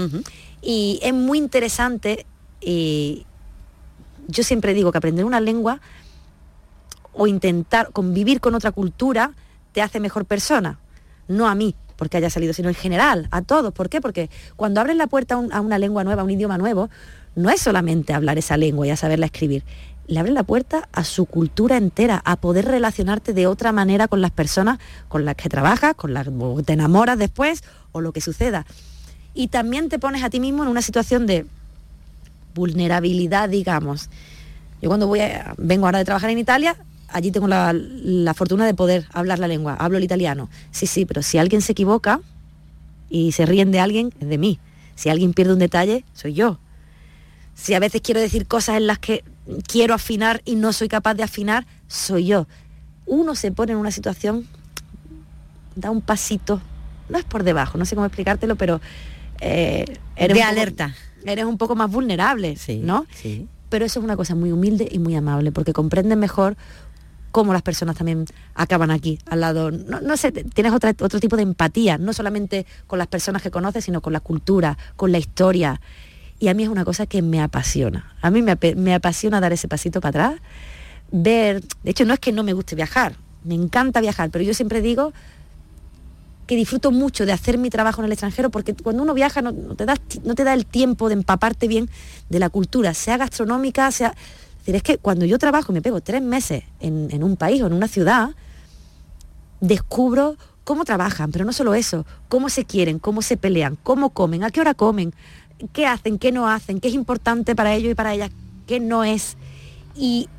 [0.62, 2.26] Y es muy interesante
[2.62, 3.26] y
[4.28, 5.80] yo siempre digo que aprender una lengua
[7.14, 9.34] o intentar convivir con otra cultura
[9.72, 10.80] te hace mejor persona,
[11.28, 13.74] no a mí, porque haya salido, sino en general, a todos.
[13.74, 14.02] ¿Por qué?
[14.02, 16.90] Porque cuando abres la puerta a, una lengua nueva, a un idioma nuevo,
[17.36, 19.64] no es solamente hablar esa lengua y a saberla escribir,
[20.08, 24.22] le abre la puerta a su cultura entera, a poder relacionarte de otra manera con
[24.22, 24.80] las personas
[25.10, 28.66] con las que trabajas, con las que te enamoras después o lo que suceda.
[29.34, 31.46] Y también te pones a ti mismo en una situación de
[32.56, 34.10] vulnerabilidad, digamos.
[34.82, 35.22] Yo cuando voy
[35.58, 36.78] vengo ahora de trabajar en Italia,
[37.10, 40.50] allí tengo la, la, fortuna de poder hablar la lengua, hablo el italiano.
[40.72, 42.22] Sí, sí, pero si alguien se equivoca
[43.10, 44.60] y se ríen de alguien, es de mí.
[44.96, 46.60] Si alguien pierde un detalle, soy yo.
[47.54, 49.24] Si a veces quiero decir cosas en las que
[49.68, 52.48] quiero afinar y no soy capaz de afinar, soy yo.
[53.06, 54.48] Uno se pone en una situación,
[55.76, 56.62] da un pasito,
[57.10, 58.82] no es por debajo, no sé cómo explicártelo, pero
[59.40, 59.86] eh,
[60.16, 60.96] eres de alerta.
[61.26, 63.06] eres un poco más vulnerable, sí, ¿no?
[63.14, 63.48] Sí.
[63.70, 66.58] Pero eso es una cosa muy humilde y muy amable, porque comprendes mejor
[67.32, 68.26] cómo las personas también
[68.56, 69.72] acaban aquí, al lado.
[69.72, 73.86] No, sé, tienes otra, otro tipo de empatía, no solamente con las personas que conoces,
[73.86, 75.80] sino con la cultura, con la historia
[76.40, 78.14] y a mí es una cosa que me apasiona.
[78.22, 80.42] A mí me, apasiona dar ese pasito para atrás,
[81.12, 84.54] ver, de hecho no es que no me guste viajar, me encanta viajar, pero yo
[84.54, 85.14] siempre digo
[86.46, 89.54] que disfruto mucho de hacer mi trabajo en el extranjero porque cuando uno viaja no,
[89.76, 91.90] te, da, no te da el tiempo de empaparte bien
[92.30, 94.14] de la cultura, sea gastronómica, sea...
[94.60, 97.62] Es decir, es que cuando yo trabajo, me pego tres meses en, en un país
[97.62, 98.32] o en una ciudad,
[99.62, 100.36] descubro
[100.66, 104.52] cómo trabajan, pero no solo eso, cómo se quieren, cómo se pelean, cómo comen, a
[104.52, 105.14] qué hora comen,
[105.74, 108.32] qué hacen, qué no hacen, qué es importante para ellos y para ellas,
[108.66, 109.38] qué no es.
[109.96, 110.30] Y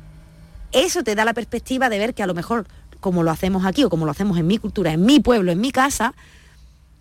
[0.71, 2.67] eso te da la perspectiva de ver que a lo mejor
[2.99, 5.61] como lo hacemos aquí o como lo hacemos en mi cultura, en mi pueblo, en
[5.61, 6.13] mi casa,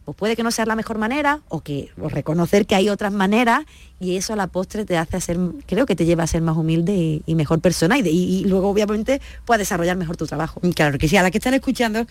[0.04, 3.64] pues puede que no sea la mejor manera o que reconocer que hay otras maneras
[4.00, 6.56] y eso a la postre te hace ser, creo que te lleva a ser más
[6.56, 10.62] humilde y, mejor persona y, luego obviamente puedes desarrollar mejor tu trabajo.
[10.74, 12.06] Claro que sí, a la que están escuchando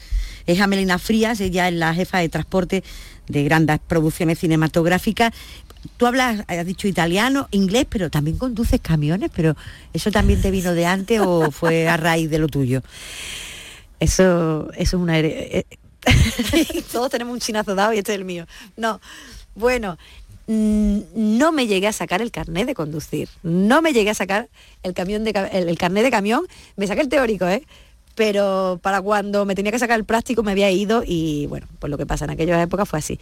[0.45, 2.83] es Amelina Frías, ella es la jefa de transporte
[3.27, 5.33] de grandes producciones cinematográficas
[5.97, 9.55] tú hablas, has dicho italiano, inglés, pero también conduces camiones, pero
[9.93, 12.81] ¿eso también te vino de antes o fue a raíz de lo tuyo?
[13.99, 15.19] Eso, eso es una...
[15.19, 15.65] Eh,
[16.91, 18.45] todos tenemos un chinazo dado y este es el mío.
[18.75, 19.01] No,
[19.55, 19.97] bueno,
[20.47, 24.49] mm, no me llegué a sacar el carnet de conducir, no me llegué a sacar
[24.83, 27.63] el, camión de, el, carnet de camión, me saqué el teórico, ¿eh?
[28.17, 31.91] pero para cuando me tenía que sacar el práctico me había ido y bueno, pues
[31.91, 33.19] lo que pasa en aquella época fue así.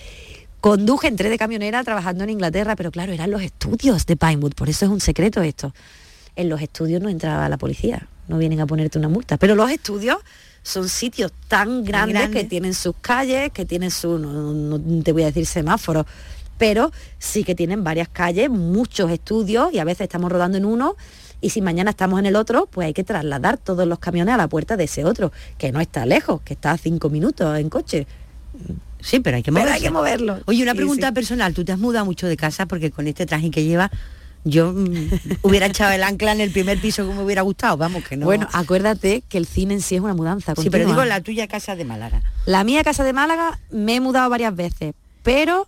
[0.66, 4.68] Conduje, entré de camionera trabajando en Inglaterra, pero claro, eran los estudios de Pinewood, por
[4.68, 5.76] eso es un secreto esto.
[6.36, 9.70] En los estudios no entraba la policía, no vienen a ponerte una multa, pero los
[9.70, 10.18] estudios
[10.64, 15.28] son sitios tan grandes que tienen sus calles, que tienen su, no, te voy a
[15.28, 16.08] decir semáforos,
[16.58, 20.96] pero sí que tienen varias calles, muchos estudios y a veces estamos rodando en uno
[21.42, 24.38] y si mañana estamos en el otro, pues hay que trasladar todos los camiones a
[24.38, 27.70] la puerta de ese otro, que no está lejos, que está a cinco minutos en
[27.70, 28.08] coche.
[29.02, 29.74] Sí, pero hay que moverlo.
[29.74, 30.40] hay que moverlo.
[30.46, 31.54] Oye, una pregunta personal.
[31.54, 33.92] Tú te has mudado mucho de casa porque con este traje que lleva
[34.46, 35.10] yo mm,
[35.42, 38.26] hubiera echado el ancla en el primer piso como me hubiera gustado, vamos que no.
[38.26, 40.54] Bueno, acuérdate que el cine en sí es una mudanza.
[40.56, 42.22] Sí, pero digo la tuya casa de Málaga.
[42.46, 44.94] La mía casa de Málaga me he mudado varias veces,
[45.24, 45.68] pero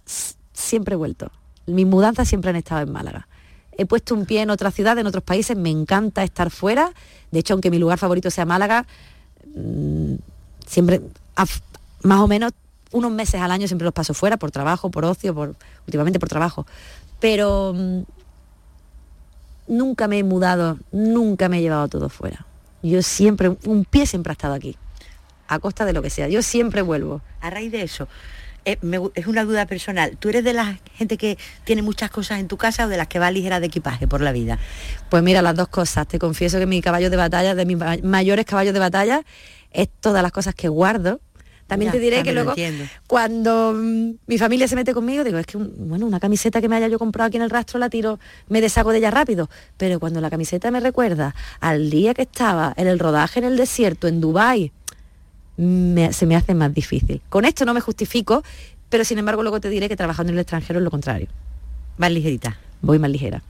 [0.54, 1.32] siempre he vuelto.
[1.66, 3.28] Mis mudanzas siempre han estado en Málaga.
[3.80, 6.92] He puesto un pie en otra ciudad, en otros países, me encanta estar fuera.
[7.32, 8.86] De hecho, aunque mi lugar favorito sea Málaga,
[9.56, 10.14] mm,
[10.66, 11.02] siempre,
[12.04, 12.54] más o menos
[12.92, 16.30] unos meses al año siempre los paso fuera por trabajo, por ocio, por últimamente por
[16.30, 16.66] trabajo.
[17.20, 18.02] Pero mm,
[19.68, 22.46] nunca me he mudado, nunca me he llevado todo fuera.
[22.84, 24.78] Yo siempre, un pie siempre ha estado aquí,
[25.48, 26.28] a costa de lo que sea.
[26.28, 27.22] Yo siempre vuelvo.
[27.42, 28.08] A raíz de eso,
[28.66, 28.78] eh,
[29.16, 30.18] es una duda personal.
[30.18, 33.08] ¿Tú eres de la gente que tiene muchas cosas en tu casa o de las
[33.08, 34.60] que va ligera de equipaje por la vida?
[35.10, 36.08] Pues mira, las dos cosas.
[36.08, 39.24] Te confieso que mi caballo de batalla, de mis mayores caballos de batalla,
[39.72, 41.22] es todas las cosas que guardo.
[41.68, 42.54] También te diré que luego
[43.08, 46.78] cuando mm, mi familia se mete conmigo, digo, es que bueno, una camiseta que me
[46.78, 49.50] haya yo comprado aquí en el rastro la tiro, me deshago de ella rápido.
[49.76, 53.58] Pero cuando la camiseta me recuerda al día que estaba en el rodaje en el
[53.58, 54.72] desierto, en Dubái,
[55.58, 57.22] se me hace más difícil.
[57.30, 58.44] Con esto no me justifico,
[58.90, 61.28] pero sin embargo luego te diré que trabajando en el extranjero es lo contrario.
[61.98, 62.58] Más ligerita.
[62.82, 63.42] Voy más ligera.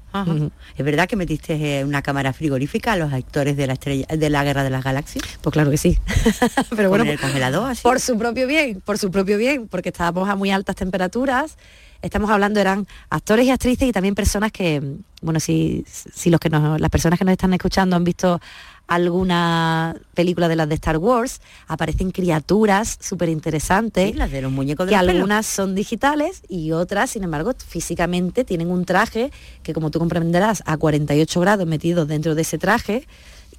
[0.75, 4.29] ¿Es verdad que metiste eh, una cámara frigorífica a los actores de la estrella de
[4.29, 5.23] la Guerra de las Galaxias?
[5.41, 5.97] Pues claro que sí.
[6.75, 7.83] Pero bueno, el congelador así?
[7.83, 11.57] por su propio bien, por su propio bien, porque estábamos a muy altas temperaturas.
[12.01, 14.81] Estamos hablando eran actores y actrices y también personas que,
[15.21, 18.39] bueno, si, si los que nos, las personas que nos están escuchando han visto
[18.87, 24.15] alguna película de las de Star Wars, aparecen criaturas súper interesantes.
[24.15, 28.85] las de los muñecos Que algunas son digitales y otras, sin embargo, físicamente tienen un
[28.85, 29.31] traje
[29.63, 33.05] que, como tú comprenderás, a 48 grados metidos dentro de ese traje.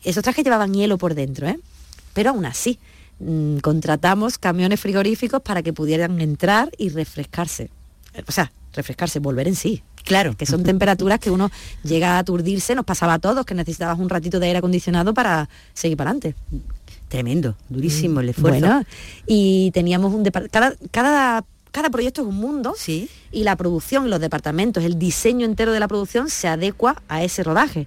[0.03, 1.59] Esos trajes llevaban hielo por dentro, ¿eh?
[2.15, 2.79] Pero aún así,
[3.21, 7.71] mm, contratamos camiones frigoríficos para que pudieran entrar y refrescarse.
[8.27, 9.83] O sea, refrescarse, volver en sí.
[10.05, 10.37] Claro.
[10.37, 11.51] Que son temperaturas que uno
[11.83, 15.49] llega a aturdirse, nos pasaba a todos, que necesitabas un ratito de aire acondicionado para
[15.75, 16.35] seguir para adelante.
[17.09, 18.61] Tremendo, durísimo el esfuerzo.
[18.61, 18.85] Bueno,
[19.27, 23.09] y teníamos un cada, cada cada proyecto es un mundo ¿Sí?
[23.31, 27.43] y la producción, los departamentos, el diseño entero de la producción se adecua a ese
[27.43, 27.87] rodaje.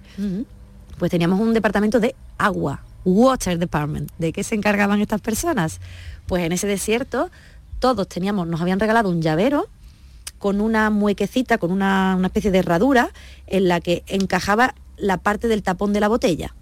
[0.98, 4.10] Pues teníamos un departamento de agua, Water Department.
[4.18, 5.80] ¿De qué se encargaban estas personas?
[6.26, 7.30] Pues en ese desierto
[7.80, 9.66] todos teníamos, nos habían regalado un llavero
[10.42, 13.12] con una muequecita, con una, especie de herradura
[13.46, 16.52] en la que encajaba la parte del tapón de la botella.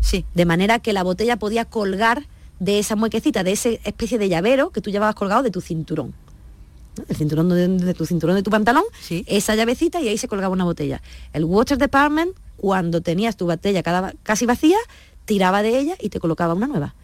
[0.00, 0.24] Sí.
[0.36, 2.28] De manera que la botella podía colgar
[2.60, 6.14] de esa muequecita, de esa especie de llavero que tú llevabas colgado de tu cinturón.
[7.08, 9.24] El cinturón de, tu cinturón de tu pantalón, sí.
[9.26, 11.02] esa llavecita y ahí se colgaba una botella.
[11.32, 13.82] El Water Department, cuando tenías tu botella
[14.22, 14.78] casi vacía,
[15.24, 16.94] tiraba de ella y te colocaba una nueva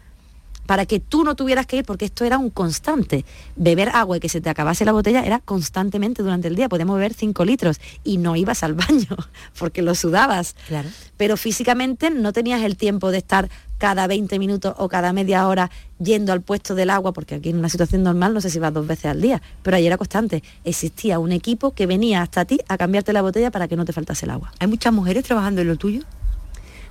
[0.67, 3.25] para que tú no tuvieras que ir, porque esto era un constante.
[3.55, 6.69] Beber agua y que se te acabase la botella era constantemente durante el día.
[6.69, 9.17] Podíamos beber 5 litros y no ibas al baño
[9.57, 10.55] porque lo sudabas.
[10.67, 10.89] Claro.
[11.15, 15.71] Pero físicamente no tenías el tiempo de estar cada 20 minutos o cada media hora
[15.99, 18.73] yendo al puesto del agua, porque aquí en una situación normal no sé si vas
[18.73, 20.43] dos veces al día, pero ahí era constante.
[20.63, 23.93] Existía un equipo que venía hasta ti a cambiarte la botella para que no te
[23.93, 24.51] faltase el agua.
[24.59, 26.01] ¿Hay muchas mujeres trabajando en lo tuyo?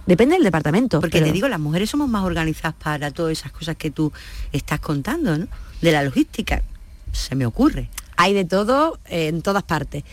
[0.07, 1.01] Depende del departamento.
[1.01, 4.13] Porque te digo, las mujeres somos más organizadas para todas esas cosas que tú
[4.53, 5.49] estás contando, ¿no?
[5.83, 6.63] De la logística,
[7.13, 7.91] se me ocurre.
[8.17, 10.05] Hay de todo en todas partes.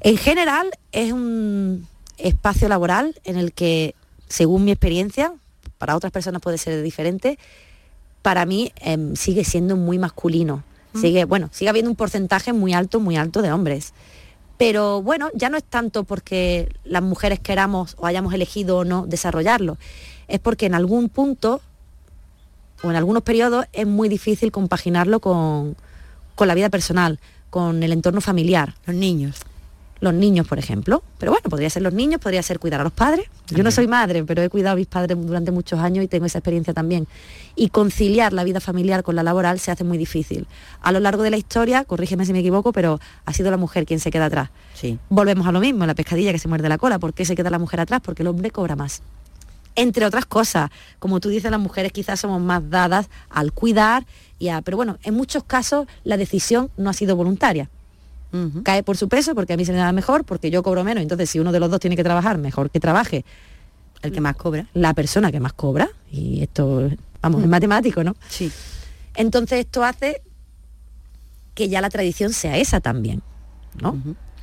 [0.00, 1.86] En general es un
[2.18, 3.94] espacio laboral en el que,
[4.28, 5.32] según mi experiencia,
[5.78, 7.38] para otras personas puede ser diferente,
[8.22, 10.64] para mí em, sigue siendo muy masculino.
[10.94, 11.00] Mm.
[11.00, 13.92] Sigue, bueno, sigue habiendo un porcentaje muy alto, muy alto de hombres.
[14.58, 19.06] Pero bueno, ya no es tanto porque las mujeres queramos o hayamos elegido o no
[19.06, 19.76] desarrollarlo,
[20.28, 21.60] es porque en algún punto
[22.82, 25.76] o en algunos periodos es muy difícil compaginarlo con,
[26.34, 27.18] con la vida personal,
[27.50, 28.74] con el entorno familiar.
[28.86, 29.44] Los niños
[30.00, 31.02] los niños, por ejemplo.
[31.18, 33.26] Pero bueno, podría ser los niños, podría ser cuidar a los padres.
[33.48, 36.26] Yo no soy madre, pero he cuidado a mis padres durante muchos años y tengo
[36.26, 37.06] esa experiencia también.
[37.54, 40.46] Y conciliar la vida familiar con la laboral se hace muy difícil.
[40.80, 43.86] A lo largo de la historia, corrígeme si me equivoco, pero ha sido la mujer
[43.86, 44.50] quien se queda atrás.
[44.74, 44.98] Sí.
[45.08, 46.98] Volvemos a lo mismo, la pescadilla que se muerde la cola.
[46.98, 48.00] ¿Por qué se queda la mujer atrás?
[48.02, 49.02] Porque el hombre cobra más.
[49.74, 54.06] Entre otras cosas, como tú dices, las mujeres quizás somos más dadas al cuidar
[54.38, 54.62] y a...
[54.62, 57.68] Pero bueno, en muchos casos la decisión no ha sido voluntaria
[58.64, 61.02] cae por su peso porque a mí se me da mejor, porque yo cobro menos.
[61.02, 63.24] Entonces, si uno de los dos tiene que trabajar, mejor que trabaje.
[64.02, 64.66] El que más cobra.
[64.74, 65.88] La persona que más cobra.
[66.10, 66.90] Y esto,
[67.22, 68.14] vamos, es matemático, ¿no?
[68.28, 68.52] Sí.
[69.14, 70.22] Entonces esto hace
[71.54, 73.22] que ya la tradición sea esa también,
[73.80, 73.96] ¿no?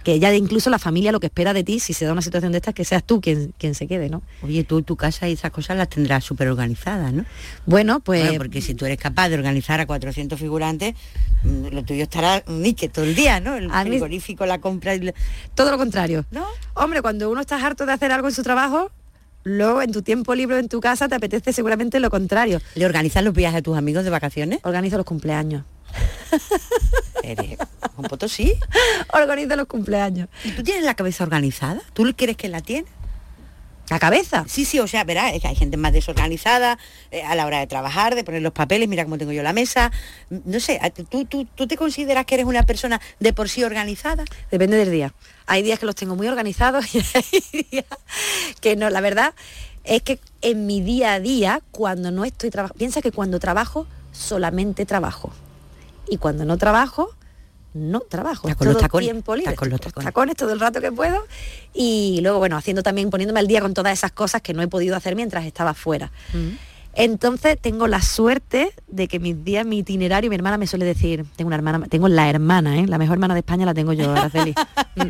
[0.03, 2.51] Que ya incluso la familia lo que espera de ti, si se da una situación
[2.51, 4.21] de estas, que seas tú quien, quien se quede, ¿no?
[4.41, 7.25] Oye, tú tu casa y esas cosas las tendrás súper organizadas, ¿no?
[7.65, 8.37] Bueno, pues...
[8.37, 10.95] porque si tú eres capaz de organizar a 400 figurantes,
[11.43, 12.43] mm, lo tuyo estará
[12.77, 13.55] que todo el día, ¿no?
[13.55, 14.95] El frigorífico, la compra...
[14.95, 15.13] Y...
[15.55, 16.25] Todo lo contrario.
[16.31, 16.45] ¿No?
[16.73, 18.91] Hombre, cuando uno está harto de hacer algo en su trabajo,
[19.43, 22.59] luego en tu tiempo libre en tu casa te apetece seguramente lo contrario.
[22.75, 24.59] ¿Le organizas los viajes a tus amigos de vacaciones?
[24.63, 25.63] Organizo los cumpleaños.
[27.23, 27.57] ¿Eres
[27.97, 28.55] un potosí?
[29.13, 30.29] Organiza los cumpleaños.
[30.43, 31.81] ¿Y tú tienes la cabeza organizada?
[31.93, 32.91] ¿Tú crees que la tienes?
[33.89, 34.45] ¿La cabeza?
[34.47, 36.79] Sí, sí, o sea, verás, es que hay gente más desorganizada
[37.11, 39.51] eh, a la hora de trabajar, de poner los papeles, mira cómo tengo yo la
[39.51, 39.91] mesa.
[40.29, 40.79] No sé,
[41.09, 44.23] ¿tú, tú, tú te consideras que eres una persona de por sí organizada?
[44.49, 45.13] Depende del día.
[45.47, 47.85] Hay días que los tengo muy organizados y hay días
[48.61, 48.89] que no.
[48.89, 49.33] La verdad
[49.83, 53.85] es que en mi día a día, cuando no estoy trabajando, piensa que cuando trabajo,
[54.13, 55.33] solamente trabajo.
[56.07, 57.09] Y cuando no trabajo,
[57.73, 58.47] no trabajo.
[58.47, 59.51] Está con los todo tacones, tiempo libre.
[59.51, 60.35] está con los tacones.
[60.35, 61.23] todo el rato que puedo.
[61.73, 64.67] Y luego, bueno, haciendo también, poniéndome al día con todas esas cosas que no he
[64.67, 66.11] podido hacer mientras estaba fuera.
[66.95, 71.25] Entonces tengo la suerte de que mis días, mi itinerario, mi hermana me suele decir,
[71.35, 72.85] tengo una hermana, tengo la hermana, ¿eh?
[72.85, 74.53] la mejor hermana de España la tengo yo, Araceli.
[74.95, 75.09] Mm.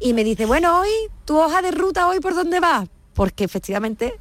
[0.00, 0.88] y me dice, bueno, hoy,
[1.24, 2.88] tu hoja de ruta, hoy por dónde vas?
[3.14, 4.14] Porque efectivamente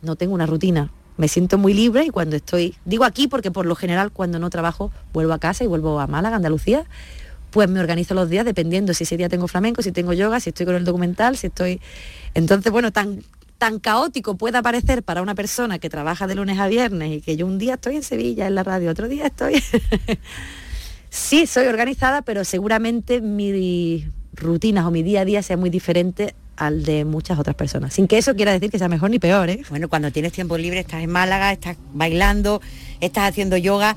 [0.00, 0.90] no tengo una rutina.
[1.16, 4.50] Me siento muy libre y cuando estoy, digo aquí porque por lo general cuando no
[4.50, 6.86] trabajo vuelvo a casa y vuelvo a Málaga, Andalucía,
[7.50, 10.50] pues me organizo los días dependiendo si ese día tengo flamenco, si tengo yoga, si
[10.50, 11.80] estoy con el documental, si estoy...
[12.34, 13.22] Entonces, bueno, tan,
[13.58, 17.36] tan caótico pueda parecer para una persona que trabaja de lunes a viernes y que
[17.36, 19.62] yo un día estoy en Sevilla, en la radio, otro día estoy...
[21.10, 26.34] sí, soy organizada, pero seguramente mis rutinas o mi día a día sea muy diferente
[26.56, 27.94] al de muchas otras personas.
[27.94, 29.62] Sin que eso quiera decir que sea mejor ni peor, ¿eh?
[29.70, 32.60] Bueno, cuando tienes tiempo libre estás en Málaga, estás bailando,
[33.00, 33.96] estás haciendo yoga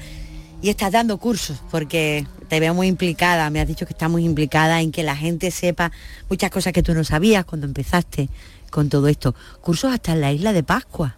[0.62, 4.26] y estás dando cursos, porque te veo muy implicada, me has dicho que estás muy
[4.26, 5.92] implicada en que la gente sepa
[6.30, 8.30] muchas cosas que tú no sabías cuando empezaste
[8.72, 9.36] con todo esto.
[9.62, 11.16] Cursos hasta en la isla de Pascua.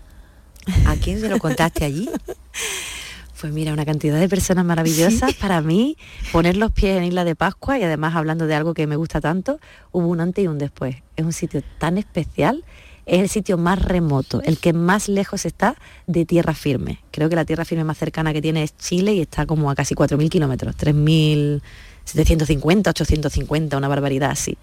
[0.86, 2.10] ¿A quién se lo contaste allí?
[3.40, 5.34] Pues mira, una cantidad de personas maravillosas.
[5.36, 5.96] Para mí,
[6.34, 9.22] poner los pies en Isla de Pascua y además hablando de algo que me gusta
[9.22, 9.60] tanto,
[9.92, 10.98] hubo un antes y un después.
[11.16, 12.66] Es un sitio tan especial,
[13.06, 17.00] es el sitio más remoto, el que más lejos está de tierra firme.
[17.12, 19.76] Creo que la tierra firme más cercana que tiene es Chile y está como a
[19.76, 24.58] casi 4.000 kilómetros, 3.750, 850, una barbaridad así.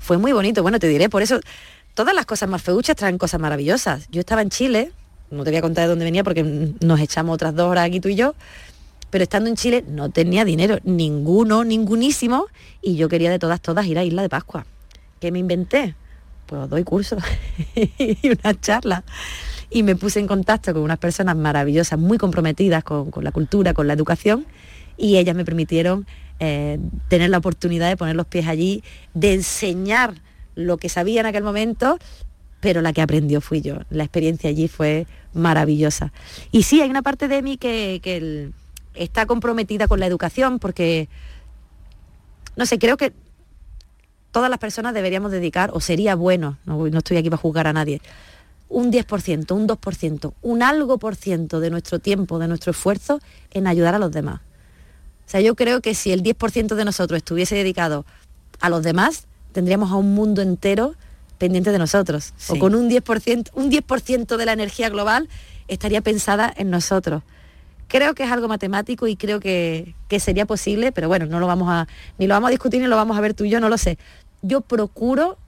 [0.00, 1.38] Fue muy bonito, bueno, te diré, por eso
[1.94, 4.08] todas las cosas más feuchas traen cosas maravillosas.
[4.10, 4.90] Yo estaba en Chile,
[5.30, 8.00] no te voy a contar de dónde venía porque nos echamos otras dos horas aquí
[8.00, 8.34] tú y yo,
[9.10, 12.46] pero estando en Chile no tenía dinero, ninguno, ningunísimo,
[12.82, 14.66] y yo quería de todas, todas ir a Isla de Pascua.
[15.20, 15.94] ¿Qué me inventé?
[16.46, 17.22] Pues doy cursos
[17.74, 19.04] y una charla.
[19.70, 23.86] Y me puse en contacto con unas personas maravillosas, muy comprometidas con, la cultura, con
[23.86, 24.46] la educación,
[24.96, 26.06] y ellas me permitieron
[26.40, 28.82] eh, tener la oportunidad de poner los pies allí,
[29.14, 30.14] de enseñar
[30.54, 31.98] lo que sabía en aquel momento,
[32.60, 33.76] pero la que aprendió fui yo.
[33.90, 36.12] La experiencia allí fue maravillosa.
[36.50, 38.50] Y sí, hay una parte de mí que, que
[38.94, 41.08] está comprometida con la educación porque,
[42.56, 43.12] no sé, creo que
[44.30, 47.72] todas las personas deberíamos dedicar, o sería bueno, no, no estoy aquí para juzgar a
[47.72, 48.00] nadie,
[48.68, 53.66] un 10%, un 2%, un algo por ciento de nuestro tiempo, de nuestro esfuerzo en
[53.66, 54.40] ayudar a los demás.
[55.26, 58.04] O sea, yo creo que si el 10% de nosotros estuviese dedicado
[58.60, 60.94] a los demás, tendríamos a un mundo entero
[61.38, 62.34] pendiente de nosotros.
[62.36, 62.52] Sí.
[62.52, 65.28] O con un 10%, un 10% de la energía global
[65.68, 67.22] estaría pensada en nosotros.
[67.86, 71.46] Creo que es algo matemático y creo que, que sería posible, pero bueno, no lo
[71.46, 73.60] vamos a, ni lo vamos a discutir ni lo vamos a ver tú y yo,
[73.60, 73.98] no lo sé.
[74.42, 75.38] Yo procuro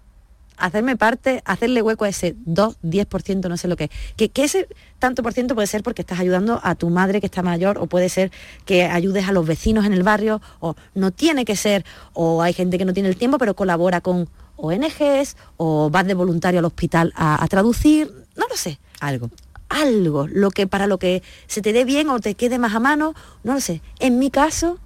[0.61, 3.91] hacerme parte, hacerle hueco a ese 2, 10%, no sé lo que es.
[4.17, 4.69] Que, que ese
[4.99, 7.87] tanto por ciento puede ser porque estás ayudando a tu madre que está mayor, o
[7.87, 8.31] puede ser
[8.65, 12.53] que ayudes a los vecinos en el barrio, o no tiene que ser, o hay
[12.53, 14.29] gente que no tiene el tiempo, pero colabora con
[14.61, 19.31] ONGs, o vas de voluntario al hospital a, a traducir, no lo sé Algo.
[19.69, 22.81] algo, lo que para lo que se te dé bien o te quede más a
[22.81, 23.83] mano, no lo sé.
[23.99, 24.79] En mi caso,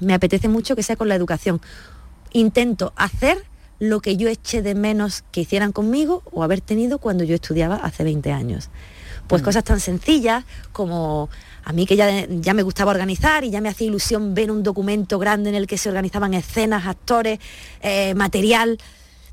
[0.00, 1.60] me apetece mucho que sea con la educación.
[2.32, 3.44] Intento hacer
[3.78, 7.76] lo que yo eché de menos que hicieran conmigo o haber tenido cuando yo estudiaba
[7.76, 8.70] hace 20 años.
[9.26, 11.28] Pues cosas tan sencillas como
[11.68, 14.62] a mí que ya, ya me gustaba organizar y ya me hacía ilusión ver un
[14.62, 17.40] documento grande en el que se organizaban escenas, actores,
[17.82, 18.78] eh, material.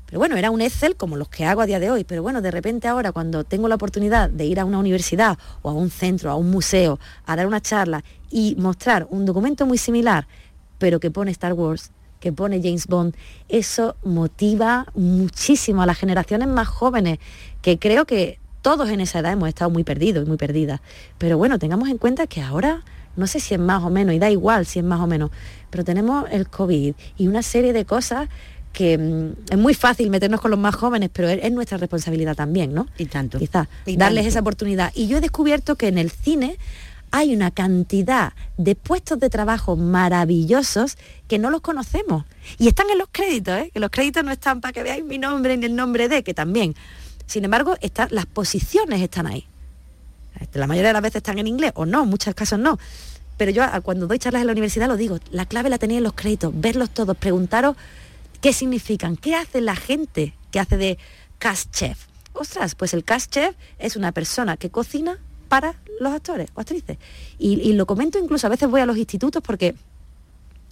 [0.04, 2.04] Pero bueno, era un Excel como los que hago a día de hoy.
[2.04, 5.70] Pero bueno, de repente ahora cuando tengo la oportunidad de ir a una universidad o
[5.70, 9.78] a un centro, a un museo, a dar una charla y mostrar un documento muy
[9.78, 10.28] similar,
[10.76, 13.16] pero que pone Star Wars, que pone James Bond,
[13.48, 17.18] eso motiva muchísimo a las generaciones más jóvenes,
[17.62, 20.80] que creo que todos en esa edad hemos estado muy perdidos y muy perdidas.
[21.18, 22.82] Pero bueno, tengamos en cuenta que ahora,
[23.14, 25.30] no sé si es más o menos, y da igual si es más o menos,
[25.70, 28.28] pero tenemos el COVID y una serie de cosas
[28.72, 32.34] que mm, es muy fácil meternos con los más jóvenes, pero es, es nuestra responsabilidad
[32.34, 32.88] también, ¿no?
[32.98, 33.38] Y tanto.
[33.38, 34.28] Quizás Y darles tanto.
[34.30, 34.90] esa oportunidad.
[34.96, 36.58] Y yo he descubierto que en el cine
[37.12, 40.98] hay una cantidad de puestos de trabajo maravillosos
[41.28, 42.24] que no los conocemos.
[42.58, 43.70] Y están en los créditos, ¿eh?
[43.72, 46.34] que los créditos no están para que veáis mi nombre ni el nombre de, que
[46.34, 46.74] también.
[47.26, 49.46] Sin embargo, están, las posiciones están ahí.
[50.52, 52.78] La mayoría de las veces están en inglés, o no, en muchos casos no.
[53.36, 55.98] Pero yo a- cuando doy charlas en la universidad lo digo, la clave la tenéis
[55.98, 57.76] en los créditos, verlos todos, preguntaros
[58.40, 60.98] qué significan, qué hace la gente que hace de
[61.38, 62.06] cast chef.
[62.34, 65.18] Ostras, pues el cast chef es una persona que cocina
[65.48, 66.98] para los actores o actrices.
[67.38, 69.74] Y, y lo comento incluso, a veces voy a los institutos porque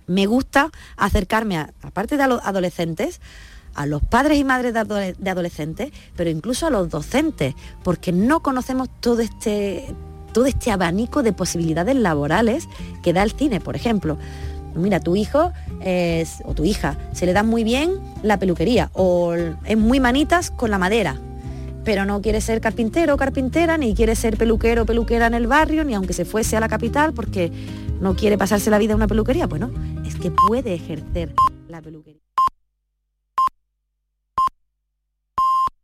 [0.06, 3.20] me gusta acercarme, a, aparte de a los adolescentes,
[3.74, 8.88] a los padres y madres de, adolescentes, pero incluso a los docentes, porque no conocemos
[9.00, 9.94] todo este,
[10.32, 12.68] todo este abanico de posibilidades laborales
[13.02, 14.18] que da el cine, por ejemplo.
[14.74, 15.52] Mira, tu hijo
[16.44, 20.70] o tu hija se le da muy bien la peluquería o es muy manitas con
[20.70, 21.16] la madera,
[21.84, 25.46] pero no quiere ser carpintero o carpintera, ni quiere ser peluquero o peluquera en el
[25.46, 27.52] barrio, ni aunque se fuese a la capital porque
[28.00, 29.46] no quiere pasarse la vida en una peluquería.
[29.46, 29.70] Bueno,
[30.04, 31.34] es que puede ejercer
[31.68, 32.13] la peluquería.